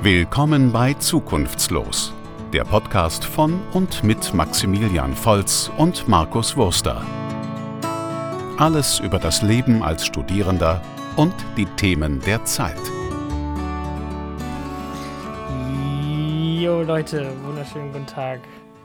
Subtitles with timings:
[0.00, 2.14] Willkommen bei Zukunftslos,
[2.52, 7.04] der Podcast von und mit Maximilian Volz und Markus Wurster.
[8.58, 10.80] Alles über das Leben als Studierender
[11.16, 12.78] und die Themen der Zeit.
[16.60, 18.38] Jo Leute, wunderschönen guten Tag.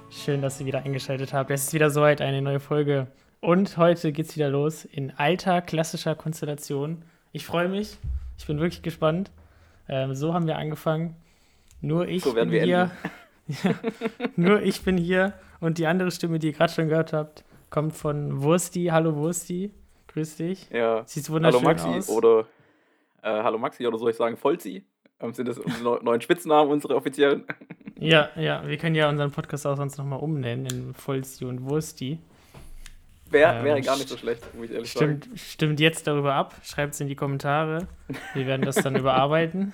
[0.09, 1.51] Schön, dass ihr wieder eingeschaltet habt.
[1.51, 3.05] Es ist wieder soweit, eine neue Folge.
[3.39, 7.03] Und heute geht's wieder los in alter, klassischer Konstellation.
[7.33, 7.99] Ich freue mich.
[8.39, 9.29] Ich bin wirklich gespannt.
[9.89, 11.15] Ähm, so haben wir angefangen.
[11.81, 12.91] Nur ich So bin hier.
[13.47, 13.73] ja,
[14.35, 17.93] nur ich bin hier und die andere Stimme, die ihr gerade schon gehört habt, kommt
[17.93, 18.85] von Wursti.
[18.91, 19.71] Hallo Wursti.
[20.07, 20.69] Grüß dich.
[20.69, 21.03] Ja.
[21.05, 22.09] Siehst Hallo wunderschön Maxi aus.
[22.09, 22.45] oder
[23.21, 24.83] äh, Hallo Maxi oder soll ich sagen Volzi?
[25.19, 27.43] Ähm, sind das unsere neu- neuen Spitznamen, unsere offiziellen?
[27.97, 32.19] Ja, ja, wir können ja unseren Podcast auch sonst nochmal umnennen in Volsti und Wursti.
[33.33, 35.19] Wär, Ähm, wäre gar nicht so schlecht, muss ich ehrlich sagen.
[35.21, 36.55] Stimmt, stimmt jetzt darüber ab.
[36.63, 37.87] Schreibt es in die Kommentare.
[38.33, 39.73] Wir werden das dann überarbeiten.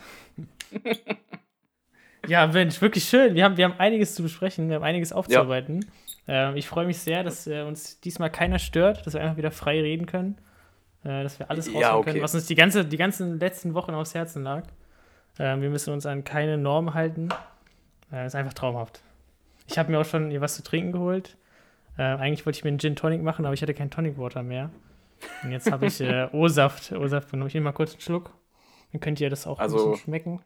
[2.28, 3.36] Ja, Mensch, wirklich schön.
[3.36, 5.86] Wir haben, wir haben einiges zu besprechen, wir haben einiges aufzuarbeiten.
[6.28, 9.52] Ähm, ich freue mich sehr, dass äh, uns diesmal keiner stört, dass wir einfach wieder
[9.52, 10.38] frei reden können.
[11.04, 12.12] Äh, dass wir alles Ja, raushauen okay.
[12.12, 14.64] können, was uns die, ganze, die ganzen letzten Wochen aufs Herzen lag.
[15.40, 17.30] Ähm, wir müssen uns an keine Norm halten.
[18.12, 19.02] Äh, ist einfach traumhaft.
[19.68, 21.38] Ich habe mir auch schon was zu trinken geholt.
[21.98, 24.44] Äh, eigentlich wollte ich mir einen Gin Tonic machen, aber ich hatte kein Tonic Water
[24.44, 24.70] mehr.
[25.44, 27.48] Und jetzt habe ich äh, O-Saft, O-Saft genommen.
[27.48, 28.32] Ich nehme mal kurz einen Schluck.
[28.92, 30.42] Dann könnt ihr das auch ein Also- bisschen schmecken.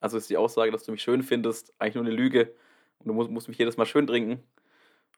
[0.00, 2.54] Also ist die Aussage, dass du mich schön findest, eigentlich nur eine Lüge.
[3.00, 4.42] Und du musst, musst mich jedes Mal schön trinken.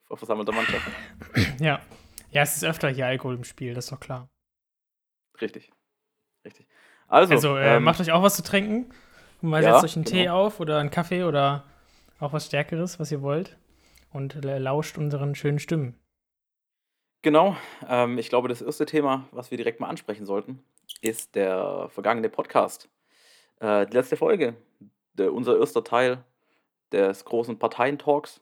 [0.07, 0.87] Vor versammelter Mannschaft.
[1.61, 1.81] Ja.
[2.31, 4.29] Ja, es ist öfter hier Alkohol im Spiel, das ist doch klar.
[5.41, 5.71] Richtig.
[6.45, 6.67] Richtig.
[7.09, 8.91] Also, Also, äh, ähm, macht euch auch was zu trinken.
[9.41, 10.47] Mal ja, setzt euch einen Tee genau.
[10.47, 11.65] auf oder einen Kaffee oder
[12.21, 13.57] auch was Stärkeres, was ihr wollt.
[14.11, 15.95] Und lauscht unseren schönen Stimmen.
[17.23, 17.57] Genau.
[17.89, 20.63] Ähm, ich glaube, das erste Thema, was wir direkt mal ansprechen sollten,
[21.01, 22.89] ist der vergangene Podcast.
[23.61, 24.55] Äh, die letzte Folge,
[25.15, 26.25] der, unser erster Teil
[26.93, 28.41] des großen Parteientalks.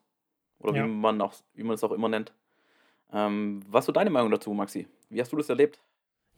[0.59, 0.85] Oder Ja.
[0.85, 2.33] wie, man auch, wie man es auch immer nennt.
[3.13, 4.87] Ähm, was ist so deine Meinung dazu, Maxi?
[5.11, 5.79] Wie hast du das erlebt?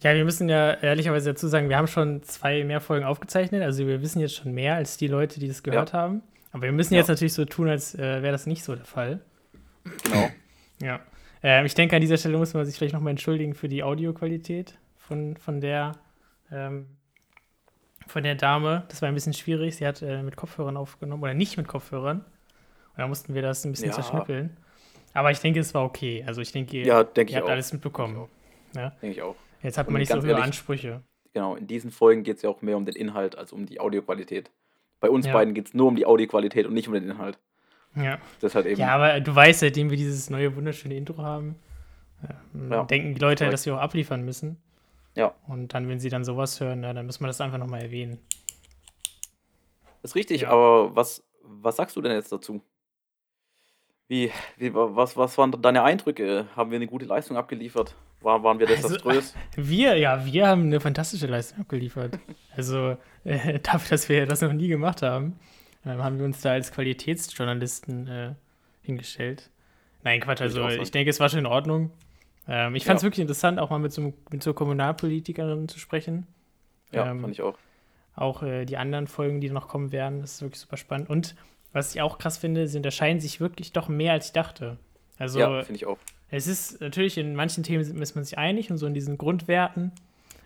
[0.00, 3.62] Ja, wir müssen ja ehrlicherweise dazu sagen, wir haben schon zwei mehr Folgen aufgezeichnet.
[3.62, 6.22] Also wir wissen jetzt schon mehr als die Leute, die das gehört haben.
[6.52, 7.00] Aber wir müssen Ja.
[7.00, 9.20] jetzt natürlich so tun, als äh, wäre das nicht so der Fall.
[10.04, 10.28] Genau.
[10.82, 11.00] Ja.
[11.42, 14.78] Ähm, ich denke, an dieser Stelle muss man sich vielleicht nochmal entschuldigen für die Audioqualität
[14.96, 15.92] von, von der
[16.50, 16.86] ähm,
[18.06, 18.84] von der Dame.
[18.88, 19.76] Das war ein bisschen schwierig.
[19.76, 22.20] Sie hat äh, mit Kopfhörern aufgenommen oder nicht mit Kopfhörern.
[22.20, 23.94] Und da mussten wir das ein bisschen Ja.
[23.94, 24.56] zerschnippeln.
[25.12, 26.24] Aber ich denke, es war okay.
[26.26, 27.52] Also ich denke, ihr, Ja, denke ihr ich habt auch.
[27.52, 28.28] alles mitbekommen.
[28.74, 28.90] Ja.
[29.02, 29.36] Denke ich auch.
[29.62, 31.02] Jetzt hat Und man nicht so hohe ehrlich- Ansprüche.
[31.34, 33.80] Genau, in diesen Folgen geht es ja auch mehr um den Inhalt als um die
[33.80, 34.50] Audioqualität.
[35.00, 35.32] Bei uns Ja.
[35.32, 37.38] beiden geht es nur um die Audioqualität und nicht um den Inhalt.
[38.02, 38.18] Ja.
[38.40, 38.80] Das halt eben.
[38.80, 41.56] ja, aber du weißt, seitdem wir dieses neue wunderschöne Intro haben,
[42.22, 43.52] äh, Ja, denken die Leute, korrekt.
[43.54, 44.56] dass wir auch abliefern müssen.
[45.14, 45.34] Ja.
[45.46, 48.18] Und dann, wenn sie dann sowas hören, na, dann müssen wir das einfach nochmal erwähnen.
[50.02, 50.50] Das ist richtig, Ja.
[50.50, 52.62] aber was, was sagst du denn jetzt dazu?
[54.06, 56.46] Wie, wie, was, was waren deine Eindrücke?
[56.56, 57.94] Haben wir eine gute Leistung abgeliefert?
[58.20, 59.34] War, waren wir Also, desaströs?
[59.56, 62.18] Wir, ja, wir haben eine fantastische Leistung abgeliefert.
[62.56, 65.38] Also äh, dafür, dass wir das noch nie gemacht haben,
[65.88, 68.34] haben wir uns da als Qualitätsjournalisten äh,
[68.82, 69.50] hingestellt.
[70.04, 70.90] Nein, Quatsch, ich also ich, sagen.
[70.92, 71.90] denke, es war schon in Ordnung.
[72.46, 73.06] Ähm, ich fand es Ja.
[73.06, 76.26] wirklich interessant, auch mal mit so, mit so Kommunalpolitikerin zu sprechen.
[76.92, 77.58] ja, ähm, fand ich auch.
[78.14, 81.10] Auch äh, die anderen Folgen, die noch kommen werden, das ist wirklich super spannend.
[81.10, 81.34] Und
[81.72, 84.78] was ich auch krass finde, sie unterscheiden sich wirklich doch mehr, als ich dachte.
[85.18, 85.98] Also ja, finde ich auch.
[86.30, 89.92] es ist natürlich, in manchen Themen ist man sich einig und so in diesen Grundwerten,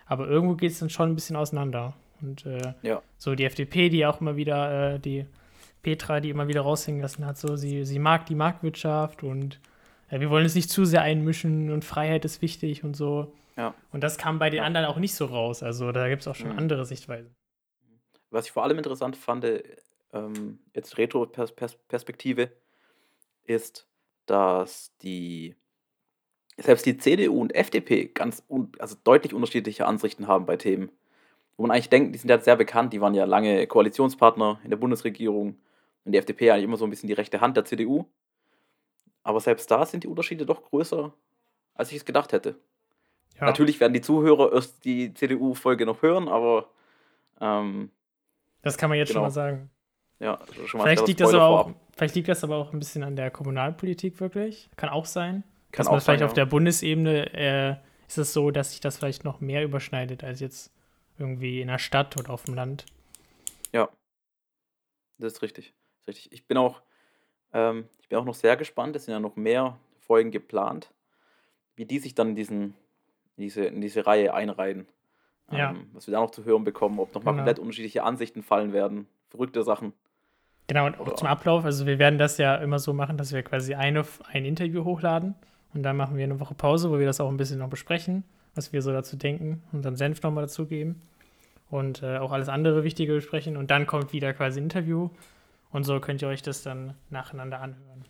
[0.05, 1.93] aber irgendwo geht es dann schon ein bisschen auseinander.
[2.23, 3.01] Und äh, Ja.
[3.17, 5.25] so die FDP, die auch immer wieder, äh, die
[5.81, 9.59] Petra, die immer wieder raushängen lassen hat, so sie, sie mag die Marktwirtschaft und
[10.09, 13.33] äh, wir wollen es nicht zu sehr einmischen und Freiheit ist wichtig und so.
[13.57, 13.73] Ja.
[13.91, 14.63] Und das kam bei den Ja.
[14.63, 15.61] anderen auch nicht so raus.
[15.61, 16.57] Also da gibt es auch schon Mhm.
[16.59, 17.35] andere Sichtweisen.
[18.31, 19.45] Was ich vor allem interessant fand,
[20.13, 22.49] ähm, jetzt Retro-Perspektive,
[23.45, 23.87] ist,
[24.25, 25.55] dass die
[26.57, 30.91] selbst die CDU und FDP ganz un also deutlich unterschiedliche Ansichten haben bei Themen.
[31.57, 34.69] Wo man eigentlich denkt, die sind ja sehr bekannt, die waren ja lange Koalitionspartner in
[34.69, 35.57] der Bundesregierung
[36.03, 38.05] und die FDP eigentlich immer so ein bisschen die rechte Hand der CDU.
[39.23, 41.13] Aber selbst da sind die Unterschiede doch größer,
[41.75, 42.55] als ich es gedacht hätte.
[43.39, 43.45] Ja.
[43.45, 46.69] Natürlich werden die Zuhörer erst die CDU-Folge noch hören, aber
[47.39, 47.89] ähm,
[48.61, 49.25] Das kann man jetzt schon Genau.
[49.27, 49.69] mal sagen.
[50.19, 53.03] ja, schon mal Vielleicht liegt, das aber auch, vielleicht liegt das aber auch ein bisschen
[53.03, 54.69] an der Kommunalpolitik wirklich.
[54.75, 55.43] Kann auch sein.
[55.71, 56.43] Kann dass man auch vielleicht sein, auf ja.
[56.43, 57.75] der Bundesebene äh,
[58.07, 60.71] ist es so, dass sich das vielleicht noch mehr überschneidet als jetzt
[61.23, 62.85] irgendwie in der Stadt oder auf dem Land.
[65.23, 65.73] Das ist richtig.
[65.91, 66.33] Das ist richtig.
[66.33, 66.81] Ich bin auch,
[67.53, 68.95] ähm, ich bin auch noch sehr gespannt.
[68.95, 70.91] Es sind ja noch mehr Folgen geplant,
[71.75, 72.61] wie die sich dann in, diesen,
[73.37, 74.87] in, diese, in diese Reihe einreihen.
[75.51, 75.71] Ja.
[75.71, 77.43] Ähm, was wir da noch zu hören bekommen, ob nochmal Genau.
[77.43, 79.93] komplett unterschiedliche Ansichten fallen werden verrückte Sachen.
[80.67, 81.65] Genau, und auch zum Ablauf.
[81.65, 85.35] Also wir werden das ja immer so machen, dass wir quasi eine, ein Interview hochladen
[85.73, 88.23] und dann machen wir eine Woche Pause, wo wir das auch ein bisschen noch besprechen,
[88.55, 91.01] was wir so dazu denken und dann Senf nochmal dazugeben
[91.69, 95.09] und äh, auch alles andere Wichtige besprechen und dann kommt wieder quasi ein Interview
[95.71, 98.05] und so könnt ihr euch das dann nacheinander anhören.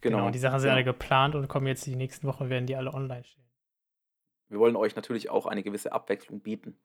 [0.00, 0.18] Genau.
[0.18, 0.74] genau die Sachen sind ja.
[0.74, 3.44] alle geplant und kommen jetzt die nächsten Wochen, werden die alle online stehen.
[4.48, 6.78] Wir wollen euch natürlich auch eine gewisse Abwechslung bieten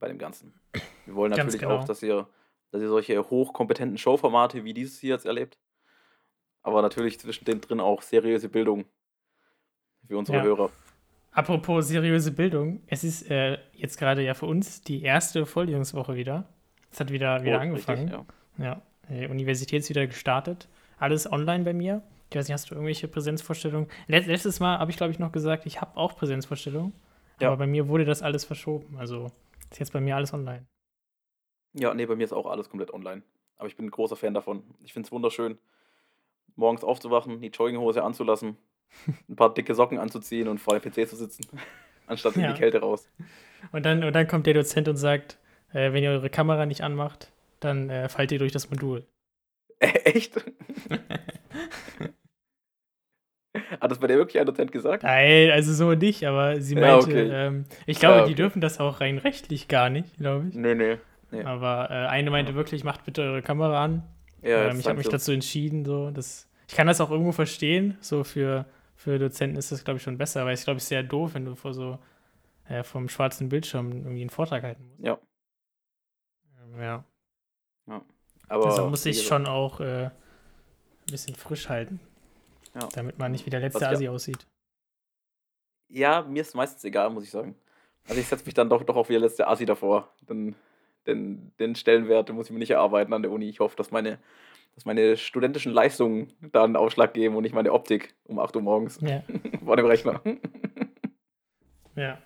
[0.00, 0.58] bei dem Ganzen.
[1.04, 1.76] Wir wollen natürlich genau.
[1.76, 2.26] auch, dass ihr
[2.74, 5.60] dass ihr solche hochkompetenten Showformate wie dieses hier jetzt erlebt.
[6.62, 8.84] Aber natürlich zwischen den drin auch seriöse Bildung
[10.08, 10.42] für unsere ja.
[10.42, 10.70] Hörer.
[11.34, 16.48] Apropos seriöse Bildung, es ist äh, jetzt gerade ja für uns die erste Vorlesungswoche wieder.
[16.92, 18.08] Es hat wieder, wieder oh, angefangen.
[18.08, 18.26] Richtig,
[18.58, 18.64] ja.
[18.64, 18.82] ja.
[19.08, 20.68] Die Universität ist wieder gestartet.
[20.96, 22.02] Alles online bei mir.
[22.30, 23.88] Ich weiß nicht, hast du irgendwelche Präsenzvorstellungen?
[24.06, 26.92] Letztes Mal habe ich, glaube ich, noch gesagt, ich habe auch Präsenzvorstellungen.
[27.40, 27.48] Ja.
[27.48, 28.96] Aber bei mir wurde das alles verschoben.
[28.96, 29.32] Also
[29.70, 30.64] ist jetzt bei mir alles online.
[31.72, 33.22] Ja, nee, bei mir ist auch alles komplett online.
[33.56, 34.62] Aber ich bin ein großer Fan davon.
[34.84, 35.58] Ich finde es wunderschön,
[36.54, 38.56] morgens aufzuwachen, die Jogginghose anzulassen,
[39.28, 41.46] ein paar dicke Socken anzuziehen und vor dem PC zu sitzen,
[42.06, 42.52] anstatt in ja.
[42.52, 43.08] die Kälte raus.
[43.72, 45.38] Und dann, und dann kommt der Dozent und sagt,
[45.72, 49.04] äh, wenn ihr eure Kamera nicht anmacht, dann äh, fallt ihr durch das Modul.
[49.78, 50.36] Äh, echt?
[53.80, 55.02] Hat das bei dir wirklich ein Dozent gesagt?
[55.04, 57.46] Nein, also so nicht, aber sie meinte, ja, okay.
[57.46, 58.30] ähm, ich glaube, ja, okay.
[58.30, 60.54] die dürfen das auch rein rechtlich gar nicht, glaube ich.
[60.54, 60.98] Nee, nee.
[61.30, 61.44] Nee.
[61.44, 64.02] Aber äh, eine meinte wirklich, macht bitte eure Kamera an.
[64.42, 65.84] Ja, ähm, ich habe mich dazu entschieden.
[65.84, 67.96] So, das, ich kann das auch irgendwo verstehen.
[68.00, 68.66] So für,
[69.04, 71.44] für Dozenten ist das, glaube ich, schon besser, weil es, glaube ich, sehr doof, wenn
[71.44, 71.98] du vor so
[72.66, 75.04] äh, vom schwarzen Bildschirm irgendwie einen Vortrag halten musst.
[75.04, 75.18] Ja.
[76.58, 77.04] Ähm, ja.
[77.86, 78.02] ja.
[78.48, 80.12] Aber also muss ich schon auch äh, ein
[81.10, 82.00] bisschen frisch halten.
[82.74, 82.88] Ja.
[82.94, 84.46] Damit man nicht wie der letzte Asi aussieht.
[85.88, 87.54] Ja, mir ist meistens egal, muss ich sagen.
[88.08, 90.08] Also ich setze mich dann doch, doch auf wie der letzte Asi davor.
[90.26, 90.54] Dann
[91.06, 93.50] den, den Stellenwert muss ich mir nicht erarbeiten an der Uni.
[93.50, 94.18] Ich hoffe, dass meine,
[94.74, 98.62] dass meine studentischen Leistungen da einen Ausschlag geben und nicht meine Optik um 8 Uhr
[98.62, 99.22] morgens ja.
[99.64, 100.20] vor dem Rechner.
[101.96, 102.18] ja.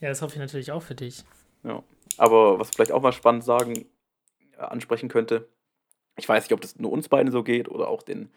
[0.00, 1.24] Ja, das hoffe ich natürlich auch für dich.
[1.64, 1.82] Ja.
[2.18, 3.86] Aber was vielleicht auch mal spannend sagen,
[4.56, 5.48] äh, ansprechen könnte,
[6.16, 8.30] ich weiß nicht, ob das nur uns beiden so geht oder auch den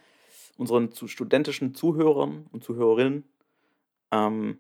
[0.58, 3.24] unseren zu studentischen Zuhörern und Zuhörerinnen.
[4.12, 4.60] Ähm,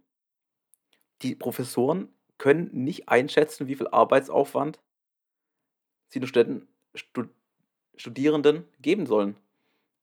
[1.21, 2.07] die Professoren
[2.37, 4.79] können nicht einschätzen, wie viel Arbeitsaufwand
[6.07, 7.29] sie den Studenten, Stud
[7.99, 9.35] Studierenden geben sollen.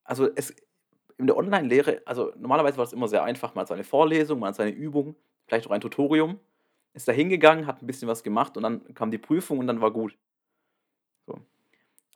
[0.04, 0.54] Also es
[1.18, 4.48] in der Online-Lehre, also normalerweise war es immer sehr einfach, man hat seine Vorlesung, man
[4.48, 5.16] hat seine Übung,
[5.46, 6.38] vielleicht auch ein Tutorium,
[6.92, 9.80] ist da hingegangen, hat ein bisschen was gemacht und dann kam die Prüfung und dann
[9.80, 10.16] war gut.
[11.26, 11.40] So.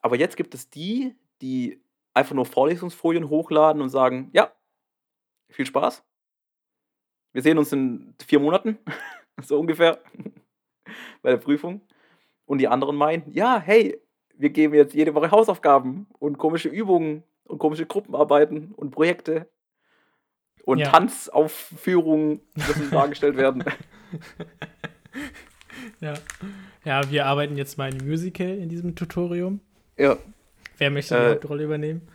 [0.02, 1.80] Aber jetzt gibt es die, die
[2.12, 4.52] einfach nur Vorlesungsfolien hochladen und sagen, ja,
[5.48, 6.02] viel Spaß.
[7.32, 8.78] Wir sehen uns in vier Monaten,
[9.42, 10.02] so ungefähr,
[11.22, 11.80] bei der Prüfung.
[12.44, 14.00] Und die anderen meinen, ja, hey,
[14.40, 19.48] wir geben jetzt jede Woche Hausaufgaben und komische Übungen und komische Gruppenarbeiten und Projekte
[20.64, 20.90] und ja.
[20.90, 23.64] Tanzaufführungen müssen dargestellt werden.
[26.00, 26.14] Ja.
[26.84, 29.60] ja, wir arbeiten jetzt mal ein Musical in diesem Tutorium.
[29.98, 30.16] Ja.
[30.78, 32.08] Wer möchte die äh, Hauptrolle übernehmen?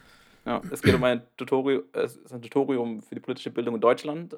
[0.45, 3.81] Ja, es geht um ein Tutorium, es ist ein Tutorium für die politische Bildung in
[3.81, 4.35] Deutschland.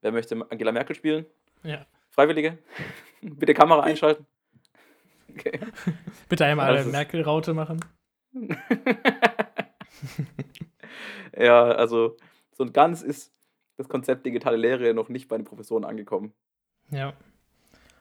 [0.00, 1.26] Wer möchte Angela Merkel spielen?
[1.62, 1.86] Ja.
[2.10, 2.58] Freiwillige?
[3.20, 4.26] Bitte Kamera einschalten.
[5.30, 5.60] Okay.
[6.28, 7.84] Bitte einmal eine Merkel-Raute machen.
[11.36, 12.16] ja, also
[12.52, 13.32] so ein ganz ist
[13.76, 16.32] das Konzept digitale Lehre noch nicht bei den Professoren angekommen.
[16.90, 17.14] Ja.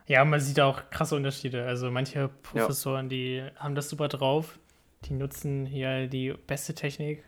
[0.08, 1.66] Ja, man sieht auch krasse Unterschiede.
[1.66, 3.10] Also manche Professoren, ja.
[3.10, 4.58] die haben das super drauf.
[5.06, 7.24] Die nutzen hier die beste Technik.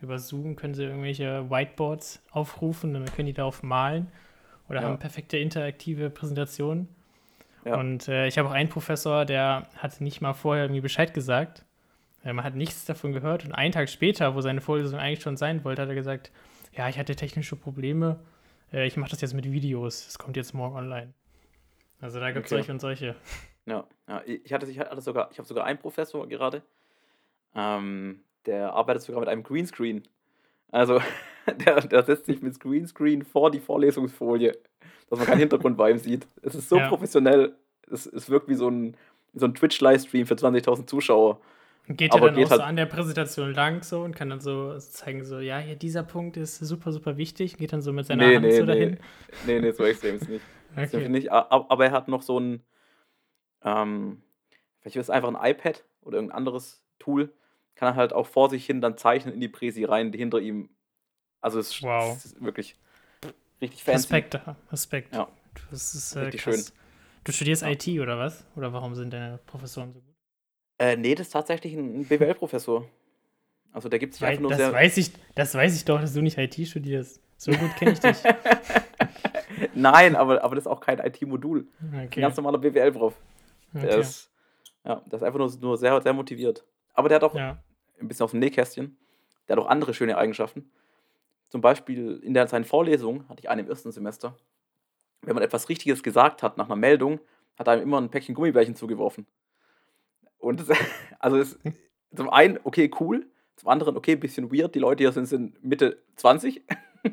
[0.00, 4.10] Über Zoom können sie irgendwelche Whiteboards aufrufen und dann können die darauf malen
[4.68, 4.88] oder ja.
[4.88, 6.88] haben perfekte interaktive Präsentationen.
[7.64, 7.78] Ja.
[7.78, 11.64] Und äh, ich habe auch einen Professor, der hat nicht mal vorher irgendwie Bescheid gesagt.
[12.24, 13.44] Äh, man hat nichts davon gehört.
[13.44, 16.30] Und einen Tag später, wo seine Vorlesung eigentlich schon sein wollte, hat er gesagt,
[16.72, 18.20] ja, ich hatte technische Probleme.
[18.72, 20.06] Äh, ich mache das jetzt mit Videos.
[20.08, 21.14] Es kommt jetzt morgen online.
[22.00, 22.60] Also da gibt es okay.
[22.60, 23.16] solche und solche.
[23.66, 26.62] Ja, ja, ich hatte, ich hatte sogar, ich habe sogar einen Professor gerade,
[27.54, 30.02] ähm, der arbeitet sogar mit einem Greenscreen.
[30.70, 31.00] Also
[31.64, 34.52] der, der setzt sich mit Greenscreen vor die Vorlesungsfolie
[35.10, 36.26] dass man keinen Hintergrund bei ihm sieht.
[36.42, 36.88] Es ist so ja.
[36.88, 37.54] professionell.
[37.90, 38.96] Es, es wirkt wie so ein,
[39.34, 41.40] so ein Twitch-Livestream für 20.000 Zuschauer.
[41.86, 44.30] Und geht er dann geht auch halt so an der Präsentation lang so und kann
[44.30, 47.58] dann so zeigen, so, ja, hier dieser Punkt ist super, super wichtig.
[47.58, 48.66] Geht dann so mit seiner nee, Hand nee, so nee.
[48.66, 48.98] dahin.
[49.46, 50.44] Nee, nee, so extrem ist nicht.
[50.76, 51.08] okay.
[51.08, 51.30] nicht.
[51.30, 52.62] Aber er hat noch so ein,
[53.62, 54.22] ähm,
[54.80, 57.32] vielleicht ist es einfach ein iPad oder irgendein anderes Tool,
[57.74, 60.40] kann er halt auch vor sich hin dann zeichnen in die Präsi rein, die hinter
[60.40, 60.70] ihm.
[61.44, 62.16] Also es wow.
[62.16, 62.74] ist wirklich
[63.60, 63.96] Richtig fancy.
[64.14, 64.40] Respekt,
[64.72, 65.14] Respekt.
[65.14, 65.28] Ja.
[65.70, 66.54] Das ist äh, Richtig krass.
[66.54, 66.64] schön.
[67.24, 67.68] Du studierst ja.
[67.70, 68.46] IT oder was?
[68.56, 70.14] Oder warum sind deine Professoren so gut?
[70.78, 72.88] Äh, nee, das ist tatsächlich ein BWL-Professor.
[73.72, 74.72] Also der gibt sich einfach nur das, sehr.
[74.72, 77.20] weiß ich, das weiß ich doch, dass du nicht IT studierst.
[77.36, 78.16] So gut kenne ich dich.
[79.74, 81.66] Nein, aber, aber das ist auch kein IT-Modul.
[81.92, 82.20] Ein Okay.
[82.22, 83.14] ganz normaler BWL-Prof.
[83.74, 84.00] Der, okay.
[84.00, 84.30] ist,
[84.84, 86.64] ja, der ist einfach nur, nur sehr, sehr motiviert.
[86.94, 87.62] Aber der hat auch Ja.
[88.00, 88.96] ein bisschen aus dem Nähkästchen.
[89.46, 90.70] Der hat auch andere schöne Eigenschaften.
[91.48, 94.36] Zum Beispiel in der, seinen Vorlesungen, hatte ich eine im ersten Semester,
[95.22, 97.20] wenn man etwas Richtiges gesagt hat nach einer Meldung,
[97.56, 99.26] hat er einem immer ein Päckchen Gummibärchen zugeworfen.
[100.38, 100.76] Und das,
[101.20, 101.58] also ist
[102.14, 104.74] zum einen, okay, cool, zum anderen, okay, bisschen weird.
[104.74, 106.62] Die Leute hier sind, sind Mitte 20.
[107.04, 107.10] ich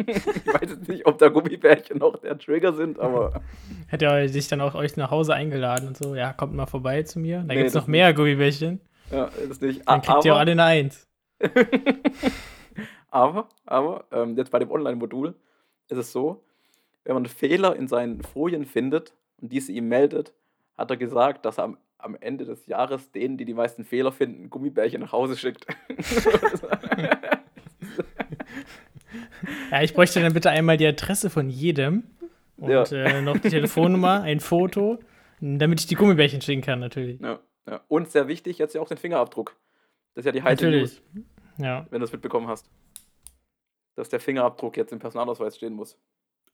[0.48, 3.42] weiß jetzt nicht, ob da Gummibärchen noch der Trigger sind, aber
[3.88, 7.04] Hätte er dich dann auch euch nach Hause eingeladen und so, ja, kommt mal vorbei
[7.04, 7.40] zu mir.
[7.40, 8.82] Da Nee, gibt es noch mehr Gummibärchen.
[9.12, 9.88] ja, das nicht.
[9.88, 11.08] Dann kriegt ihr auch aber, alle eine Eins.
[13.12, 15.36] aber, aber ähm, jetzt bei dem Online-Modul
[15.90, 16.44] ist es so,
[17.04, 20.34] wenn man Fehler in seinen Folien findet und diese ihm meldet,
[20.78, 24.12] hat er gesagt, dass er am, am Ende des Jahres denen, die die meisten Fehler
[24.12, 25.66] finden, Gummibärchen nach Hause schickt.
[29.72, 32.04] Ja, ich bräuchte dann bitte einmal die Adresse von jedem
[32.58, 32.84] und Ja.
[32.84, 35.00] äh, noch die Telefonnummer, ein Foto,
[35.40, 37.20] damit ich die Gummibärchen schicken kann, natürlich.
[37.22, 37.82] ja, ja.
[37.88, 39.56] Und sehr wichtig, jetzt ja auch den Fingerabdruck.
[40.14, 41.02] Das ist ja die heiße Natürlich.
[41.14, 41.26] News,
[41.58, 41.88] Ja.
[41.90, 42.70] wenn du es mitbekommen hast.
[43.96, 45.98] Dass der Fingerabdruck jetzt im Personalausweis stehen muss.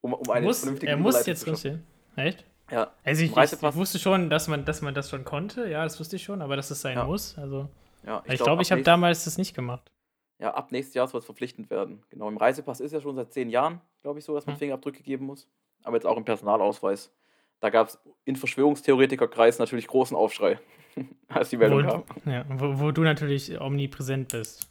[0.01, 1.83] Um, um eine Muss, vernünftige er muss jetzt drinstehen.
[2.15, 2.45] Echt?
[2.71, 5.83] Ja, Also ich, ich, ich wusste schon, dass man, dass man das schon konnte, ja,
[5.83, 7.05] das wusste ich schon, aber dass es sein Ja.
[7.05, 7.37] muss.
[7.37, 7.69] Also
[8.05, 8.21] ja.
[8.25, 9.91] ich glaube, ab ich habe damals das nicht gemacht.
[10.39, 12.03] Ja, ab nächstes Jahr soll es verpflichtend werden.
[12.09, 14.59] Genau, im Reisepass ist ja schon seit zehn Jahren, glaube ich, so, dass man Hm.
[14.59, 15.47] Fingerabdrücke geben muss.
[15.83, 17.11] Aber jetzt auch im Personalausweis.
[17.59, 20.59] Da gab es in Verschwörungstheoretikerkreis natürlich großen Aufschrei,
[21.29, 22.03] als die Meldung kam.
[22.25, 24.69] Ja, wo, wo du natürlich omnipräsent bist.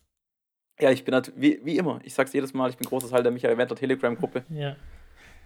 [0.78, 3.23] Ja, ich bin natürlich, wie, wie immer, ich sag's jedes Mal, ich bin großer Teil
[3.23, 4.45] der Michael Wendler Telegram-Gruppe.
[4.50, 4.76] Ja.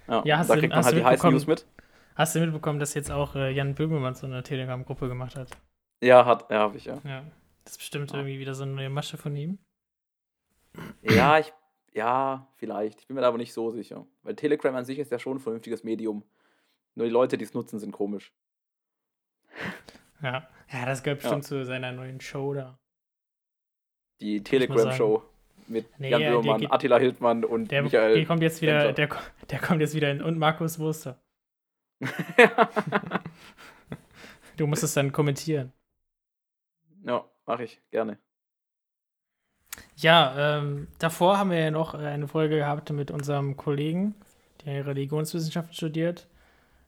[0.08, 1.66] Ja, Ja, und hast da du- kriegt man halt die heißen News mit.
[2.16, 5.48] Hast du mitbekommen, dass jetzt auch äh, Jan Böhmermann so eine Telegram-Gruppe gemacht hat?
[6.02, 6.98] Ja, hat, ja, habe ich, ja.
[7.04, 7.22] Ja.
[7.64, 8.18] Das ist bestimmt Ja.
[8.18, 9.58] irgendwie wieder so eine neue Masche von ihm.
[11.02, 11.52] Ja, ich,
[11.92, 13.00] ja, vielleicht.
[13.00, 14.04] Ich bin mir da aber nicht so sicher.
[14.22, 16.24] Weil Telegram an sich ist ja schon ein vernünftiges Medium.
[16.96, 18.32] Nur die Leute, die es nutzen, sind komisch.
[20.22, 20.48] Ja.
[20.72, 22.78] Ja, das gehört bestimmt zu seiner neuen Show da.
[24.20, 25.22] Die Telegram-Show
[25.68, 28.14] mit Nee, Jan ja, der Böhmermann, geht- Attila Hildmann und Der, Michael.
[28.14, 29.08] der kommt jetzt wieder, der,
[29.50, 31.18] der kommt jetzt wieder in und Markus Wurster.
[34.56, 35.72] Du musst es dann kommentieren.
[37.04, 38.18] ja, mache ich gerne.
[39.96, 44.14] Ja, ähm, davor haben wir ja noch äh, eine Folge gehabt mit unserem Kollegen,
[44.66, 46.26] der Religionswissenschaften studiert.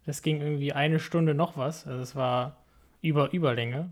[0.04, 1.86] Das ging irgendwie eine Stunde noch was.
[1.86, 2.56] Also es war
[3.00, 3.90] über Überlänge.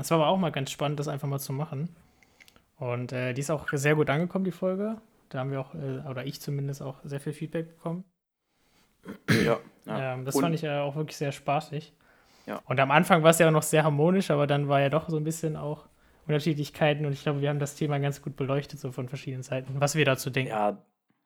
[0.00, 1.94] Es war aber auch mal ganz spannend, das einfach mal zu machen.
[2.78, 5.00] Und äh, die ist auch sehr gut angekommen, die Folge.
[5.28, 8.04] Da haben wir auch, äh, oder ich zumindest auch sehr viel Feedback bekommen.
[9.30, 10.14] Ja, ja.
[10.14, 11.92] Ähm, das Und- fand ich äh, auch wirklich sehr spaßig.
[12.46, 12.62] Ja.
[12.66, 15.08] Und am Anfang war es ja auch noch sehr harmonisch, aber dann war ja doch
[15.08, 15.86] so ein bisschen auch
[16.26, 19.80] Unterschiedlichkeiten und ich glaube, wir haben das Thema ganz gut beleuchtet, so von verschiedenen Seiten,
[19.80, 20.50] was wir dazu denken.
[20.50, 20.78] Ja,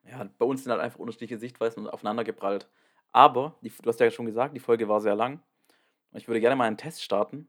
[0.09, 2.69] ja, bei uns sind halt einfach unterschiedliche Sichtweisen aufeinander geprallt.
[3.13, 5.41] Aber, die, du hast ja schon gesagt, die Folge war sehr lang.
[6.15, 7.47] Ich würde gerne mal einen Test starten.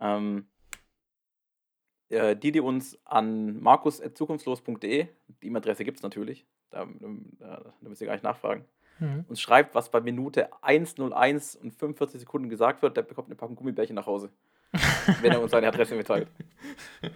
[0.00, 0.46] Ähm,
[2.10, 5.06] äh, die, die uns an markus.zukunftslos.de,
[5.42, 6.86] die E-Mail-Adresse gibt es natürlich, da,
[7.38, 8.64] da, da müsst ihr gar nicht nachfragen,
[9.02, 9.24] Mhm.
[9.28, 13.56] uns schreibt, was bei Minute 1.01 und 45 Sekunden gesagt wird, der bekommt eine Packung
[13.56, 14.28] Gummibärchen nach Hause.
[15.22, 16.28] wenn er uns seine Adresse mitteilt.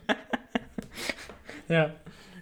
[1.68, 1.94] Ja,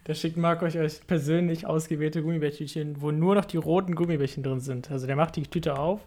[0.04, 4.60] da schickt Marc euch, euch persönlich ausgewählte Gummibärchen, wo nur noch die roten Gummibärchen drin
[4.60, 4.90] sind.
[4.90, 6.00] Also der macht die Tüte auf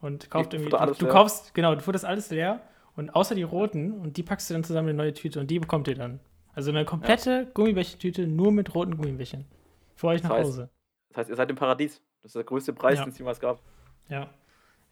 [0.00, 0.70] und kauft Die irgendwie.
[0.70, 1.14] Du, alles du leer.
[1.14, 2.60] kaufst, genau, du futterst alles leer
[2.96, 5.50] und außer die roten und die packst du dann zusammen in eine neue Tüte und
[5.50, 6.20] die bekommt ihr dann.
[6.54, 9.46] Also eine komplette Gummibärchentüte nur mit roten Gummibärchen.
[9.94, 10.70] Für euch nach Das heißt- Hause.
[11.08, 12.02] Das heißt, ihr seid im Paradies.
[12.22, 13.04] Das ist der größte Preis, Ja.
[13.04, 13.60] den es jemals gab.
[14.08, 14.28] Ja.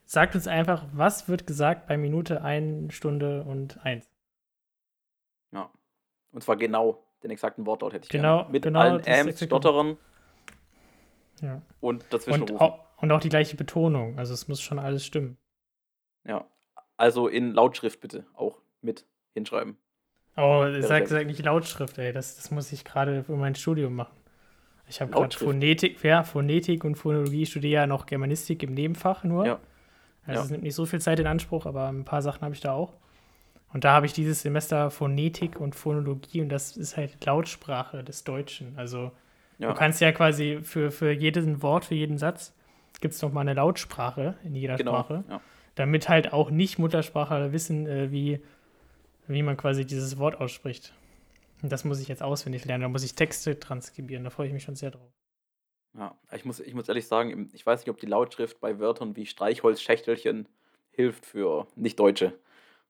[0.04, 4.11] Sagt uns einfach, was wird gesagt bei Minute 1 Stunde und 1?
[5.52, 5.71] Ja.
[6.33, 8.52] Und zwar genau den exakten Wortlaut hätte ich Genau, gerne.
[8.52, 9.97] Mit genau allen exakte Stotterern
[11.42, 11.62] Ja.
[11.80, 14.19] und dazwischen Und auch, und auch die gleiche Betonung.
[14.19, 15.37] Also es muss schon alles stimmen.
[16.25, 16.45] Ja.
[17.00, 19.78] Also in Lautschrift bitte auch mit hinschreiben.
[20.37, 22.12] Oh, sag, sag nicht Lautschrift, ey.
[22.12, 24.14] Das, das muss ich gerade für mein Studium machen.
[24.87, 25.35] Ich habe gerade.
[25.35, 29.47] Phonetik, ja, Phonetik und Phonologie, studiere ja noch Germanistik im Nebenfach nur.
[29.47, 29.61] Ja.
[30.26, 30.45] Also Ja.
[30.45, 32.73] es nimmt nicht so viel Zeit in Anspruch, aber ein paar Sachen habe ich da
[32.73, 32.92] auch.
[33.73, 38.25] Und da habe ich dieses Semester Phonetik und Phonologie und das ist halt Lautsprache des
[38.25, 38.75] Deutschen.
[38.76, 39.11] Also
[39.59, 39.69] Ja.
[39.69, 42.52] du kannst ja quasi für, für jedes Wort, für jeden Satz,
[43.00, 44.92] gibt es nochmal eine Lautsprache in jeder genau.
[45.02, 45.40] Sprache Ja.
[45.74, 48.40] Damit halt auch Nicht-Muttersprachler wissen, äh, wie,
[49.26, 50.92] wie man quasi dieses Wort ausspricht.
[51.62, 52.82] Und das muss ich jetzt auswendig lernen.
[52.82, 54.24] Da muss ich Texte transkribieren.
[54.24, 55.12] Da freue ich mich schon sehr drauf.
[55.96, 56.14] ja.
[56.32, 59.26] Ich, muss, ich muss ehrlich sagen, ich weiß nicht, ob die Lautschrift bei Wörtern wie
[59.26, 60.48] Streichholz, Schächtelchen
[60.90, 62.32] hilft für Nicht-Deutsche.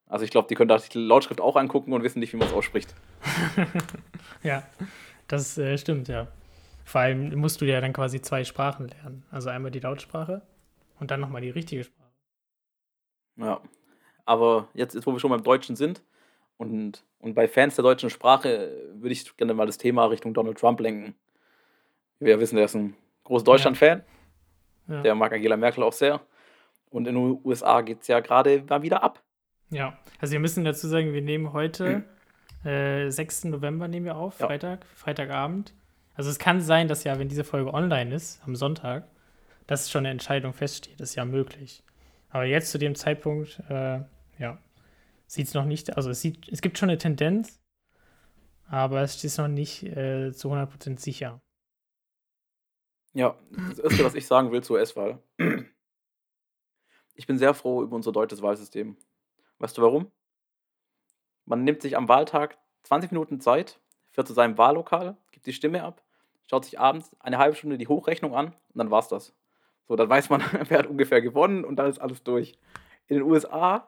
[0.07, 2.49] Also ich glaube, die können da die Lautschrift auch angucken und wissen nicht, wie man
[2.49, 2.95] es ausspricht.
[4.43, 4.65] ja,
[5.29, 6.27] das äh, stimmt, ja.
[6.85, 9.23] Vor allem musst du ja dann quasi zwei Sprachen lernen.
[9.31, 10.43] Also einmal die Lautsprache
[10.99, 12.00] und dann nochmal die richtige Sprache.
[13.41, 13.61] Ja.
[14.25, 16.03] Aber jetzt, jetzt, wo wir schon beim Deutschen sind
[16.57, 20.59] und, und bei Fans der deutschen Sprache, würde ich gerne mal das Thema Richtung Donald
[20.59, 21.15] Trump lenken.
[22.19, 22.95] Wir wissen, der ist ein
[23.25, 24.03] großer Deutschland-Fan.
[24.89, 25.03] Ja.
[25.03, 26.21] Der mag Angela Merkel auch sehr.
[26.91, 29.23] Und in den USA geht es ja gerade mal wieder ab.
[29.71, 32.05] Ja, also wir müssen dazu sagen, wir nehmen heute,
[32.65, 33.45] äh, 6.
[33.45, 34.47] November nehmen wir auf, ja.
[34.47, 35.73] Freitag, Freitagabend.
[36.15, 39.09] Also es kann sein, dass ja, wenn diese Folge online ist, am Sonntag,
[39.67, 41.01] dass schon eine Entscheidung feststeht.
[41.01, 41.83] Das ist ja möglich.
[42.31, 44.01] Aber jetzt zu dem Zeitpunkt, äh,
[44.39, 44.59] ja,
[45.27, 47.61] sieht es noch nicht, also es, sieht, es gibt schon eine Tendenz,
[48.69, 51.43] aber es ist noch nicht äh, zu 100% sicher.
[53.13, 53.37] Ja,
[53.69, 55.23] das Erste, was ich sagen will zur US-Wahl.
[57.15, 58.97] Ich bin sehr froh über unser deutsches Wahlsystem.
[59.59, 60.11] Weißt du warum?
[61.45, 63.79] Man nimmt sich am Wahltag 20 Minuten Zeit,
[64.13, 66.03] fährt zu seinem Wahllokal, gibt die Stimme ab,
[66.47, 69.37] schaut sich abends eine halbe Stunde die Hochrechnung an und dann war's das.
[69.89, 72.59] So, dann weiß man, wer hat ungefähr gewonnen und dann ist alles durch.
[73.07, 73.87] In den USA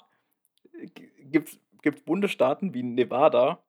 [1.30, 1.48] gibt
[1.84, 3.62] es Bundesstaaten wie Nevada,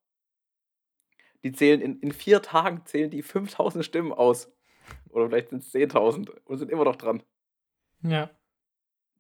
[1.44, 4.51] die zählen in, in vier Tagen zählen die 5000 Stimmen aus.
[5.10, 7.22] Oder vielleicht sind es 10.000 und sind immer noch dran.
[8.01, 8.30] Ja.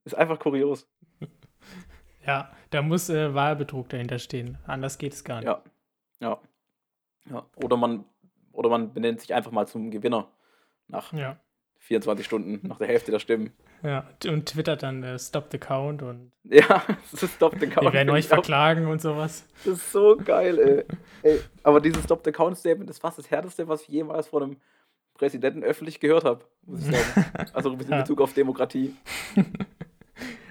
[0.05, 0.89] Ist einfach kurios.
[2.25, 4.57] Ja, da muss äh, Wahlbetrug dahinter stehen.
[4.65, 5.45] Anders geht es gar nicht.
[5.45, 5.61] Ja.
[6.21, 6.39] Ja.
[7.29, 7.45] ja.
[7.57, 8.05] Oder, man,
[8.53, 10.31] oder man benennt sich einfach mal zum Gewinner
[10.87, 11.37] nach ja.
[11.83, 13.51] 24 Stunden, nach der Hälfte der Stimmen.
[13.83, 16.31] Ja, und twittert dann äh, Stop the Count und.
[16.43, 16.83] Ja,
[17.15, 17.85] Stop the Count.
[17.85, 19.45] Wir werden euch verklagen und sowas.
[19.65, 20.85] Das ist so geil, ey.
[21.31, 21.39] ey.
[21.63, 24.57] Aber dieses Stop the Count Statement ist fast das härteste, was ich jemals von einem
[25.13, 27.25] Präsidenten öffentlich gehört habe, muss ich sagen.
[27.53, 28.23] Also in Bezug ja.
[28.23, 28.95] auf Demokratie.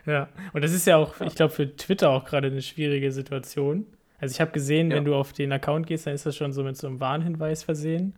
[0.06, 3.86] Ja, und das ist ja auch, ich glaube, für Twitter auch gerade eine schwierige Situation.
[4.18, 4.96] Also ich habe gesehen, ja.
[4.96, 7.62] wenn du auf den Account gehst, dann ist das schon so mit so einem Warnhinweis
[7.62, 8.14] versehen.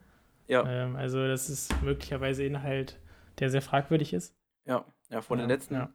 [0.49, 0.69] Ja.
[0.69, 2.99] Ähm, also das ist möglicherweise Inhalt,
[3.39, 4.37] der sehr fragwürdig ist.
[4.65, 5.93] Ja, ja, von ja, den letzten, ja.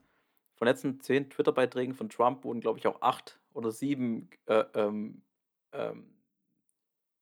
[0.56, 5.22] von letzten zehn Twitter-Beiträgen von Trump wurden, glaube ich, auch acht oder sieben äh, ähm,
[5.74, 6.20] ähm,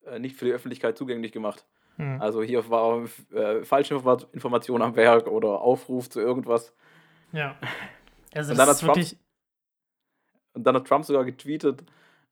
[0.06, 1.66] äh, nicht für die Öffentlichkeit zugänglich gemacht.
[1.96, 2.22] Hm.
[2.22, 3.96] Also hier war äh, falsche
[4.32, 6.74] Information am Werk oder Aufruf zu irgendwas.
[7.32, 7.58] Ja.
[8.34, 8.98] Also und, dann hat Trump,
[10.54, 11.84] und dann hat Trump sogar getweetet,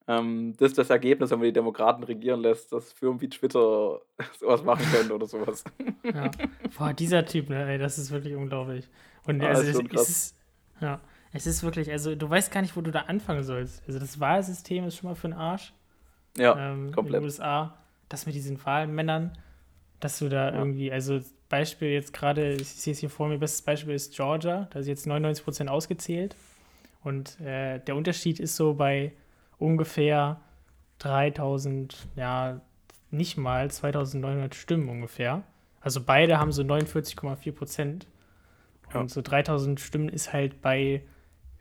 [0.07, 4.01] ähm, das ist das Ergebnis, wenn man die Demokraten regieren lässt, dass Firmen wie Twitter
[4.39, 5.63] sowas machen können oder sowas.
[6.03, 6.29] Ja.
[6.77, 8.87] Boah, dieser Typ, ne, ey, das ist wirklich unglaublich.
[9.25, 10.35] Und ah, also, ist es, es ist,
[10.79, 11.01] ja,
[11.33, 13.83] es ist wirklich, also du weißt gar nicht, wo du da anfangen sollst.
[13.87, 15.73] Also das Wahlsystem ist schon mal für den Arsch.
[16.37, 17.15] Ja, ähm, komplett.
[17.15, 19.31] In den USA, das mit diesen Wahlmännern,
[19.99, 20.57] dass du da ja.
[20.57, 24.67] irgendwie, also Beispiel jetzt gerade, ich sehe es hier vor mir, bestes Beispiel ist Georgia,
[24.71, 26.35] da ist jetzt 99% ausgezählt.
[27.03, 29.13] Und äh, der Unterschied ist so bei
[29.57, 30.41] ungefähr
[30.99, 32.61] 3000, ja,
[33.11, 35.43] nicht mal 2900 Stimmen ungefähr.
[35.81, 38.07] Also beide haben so 49,4 Prozent.
[38.93, 38.99] Ja.
[38.99, 41.01] Und so 3000 Stimmen ist halt bei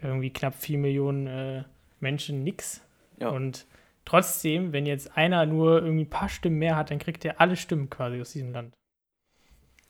[0.00, 1.64] irgendwie knapp 4 Millionen äh,
[2.00, 2.82] Menschen nix.
[3.18, 3.28] Ja.
[3.28, 3.66] Und
[4.04, 7.56] trotzdem, wenn jetzt einer nur irgendwie ein paar Stimmen mehr hat, dann kriegt er alle
[7.56, 8.74] Stimmen quasi aus diesem Land.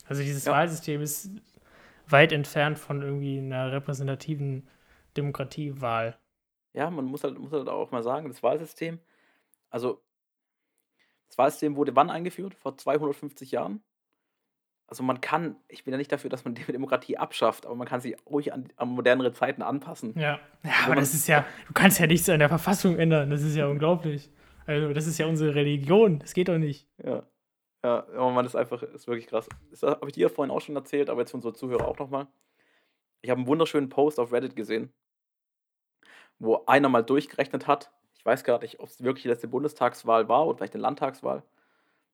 [0.06, 0.52] Also dieses ja.
[0.52, 1.30] Wahlsystem ist
[2.08, 4.68] weit entfernt von irgendwie einer repräsentativen
[5.16, 6.16] Demokratiewahl.
[6.74, 8.98] Ja, man muss halt, muss halt auch mal sagen, das Wahlsystem,
[9.70, 10.02] also
[11.28, 12.54] das Wahlsystem wurde wann eingeführt?
[12.54, 13.82] Vor 250 Jahren?
[14.86, 17.88] Also man kann, ich bin ja nicht dafür, dass man die Demokratie abschafft, aber man
[17.88, 20.14] kann sie ruhig an, an modernere Zeiten anpassen.
[20.18, 23.42] Ja, ja aber das ist ja, du kannst ja nichts an der Verfassung ändern, das
[23.42, 24.30] ist ja unglaublich.
[24.66, 26.88] Also das ist ja unsere Religion, das geht doch nicht.
[27.02, 27.22] Ja.
[27.82, 29.46] Ja, aber man ist einfach, ist wirklich krass.
[29.70, 32.28] Das habe ich dir vorhin auch schon erzählt, aber jetzt für unsere Zuhörer auch nochmal.
[33.20, 34.90] Ich habe einen wunderschönen Post auf Reddit gesehen,
[36.38, 37.90] wo einer mal durchgerechnet hat.
[38.14, 41.42] Ich weiß gar nicht, ob es wirklich die letzte Bundestagswahl war oder vielleicht eine Landtagswahl.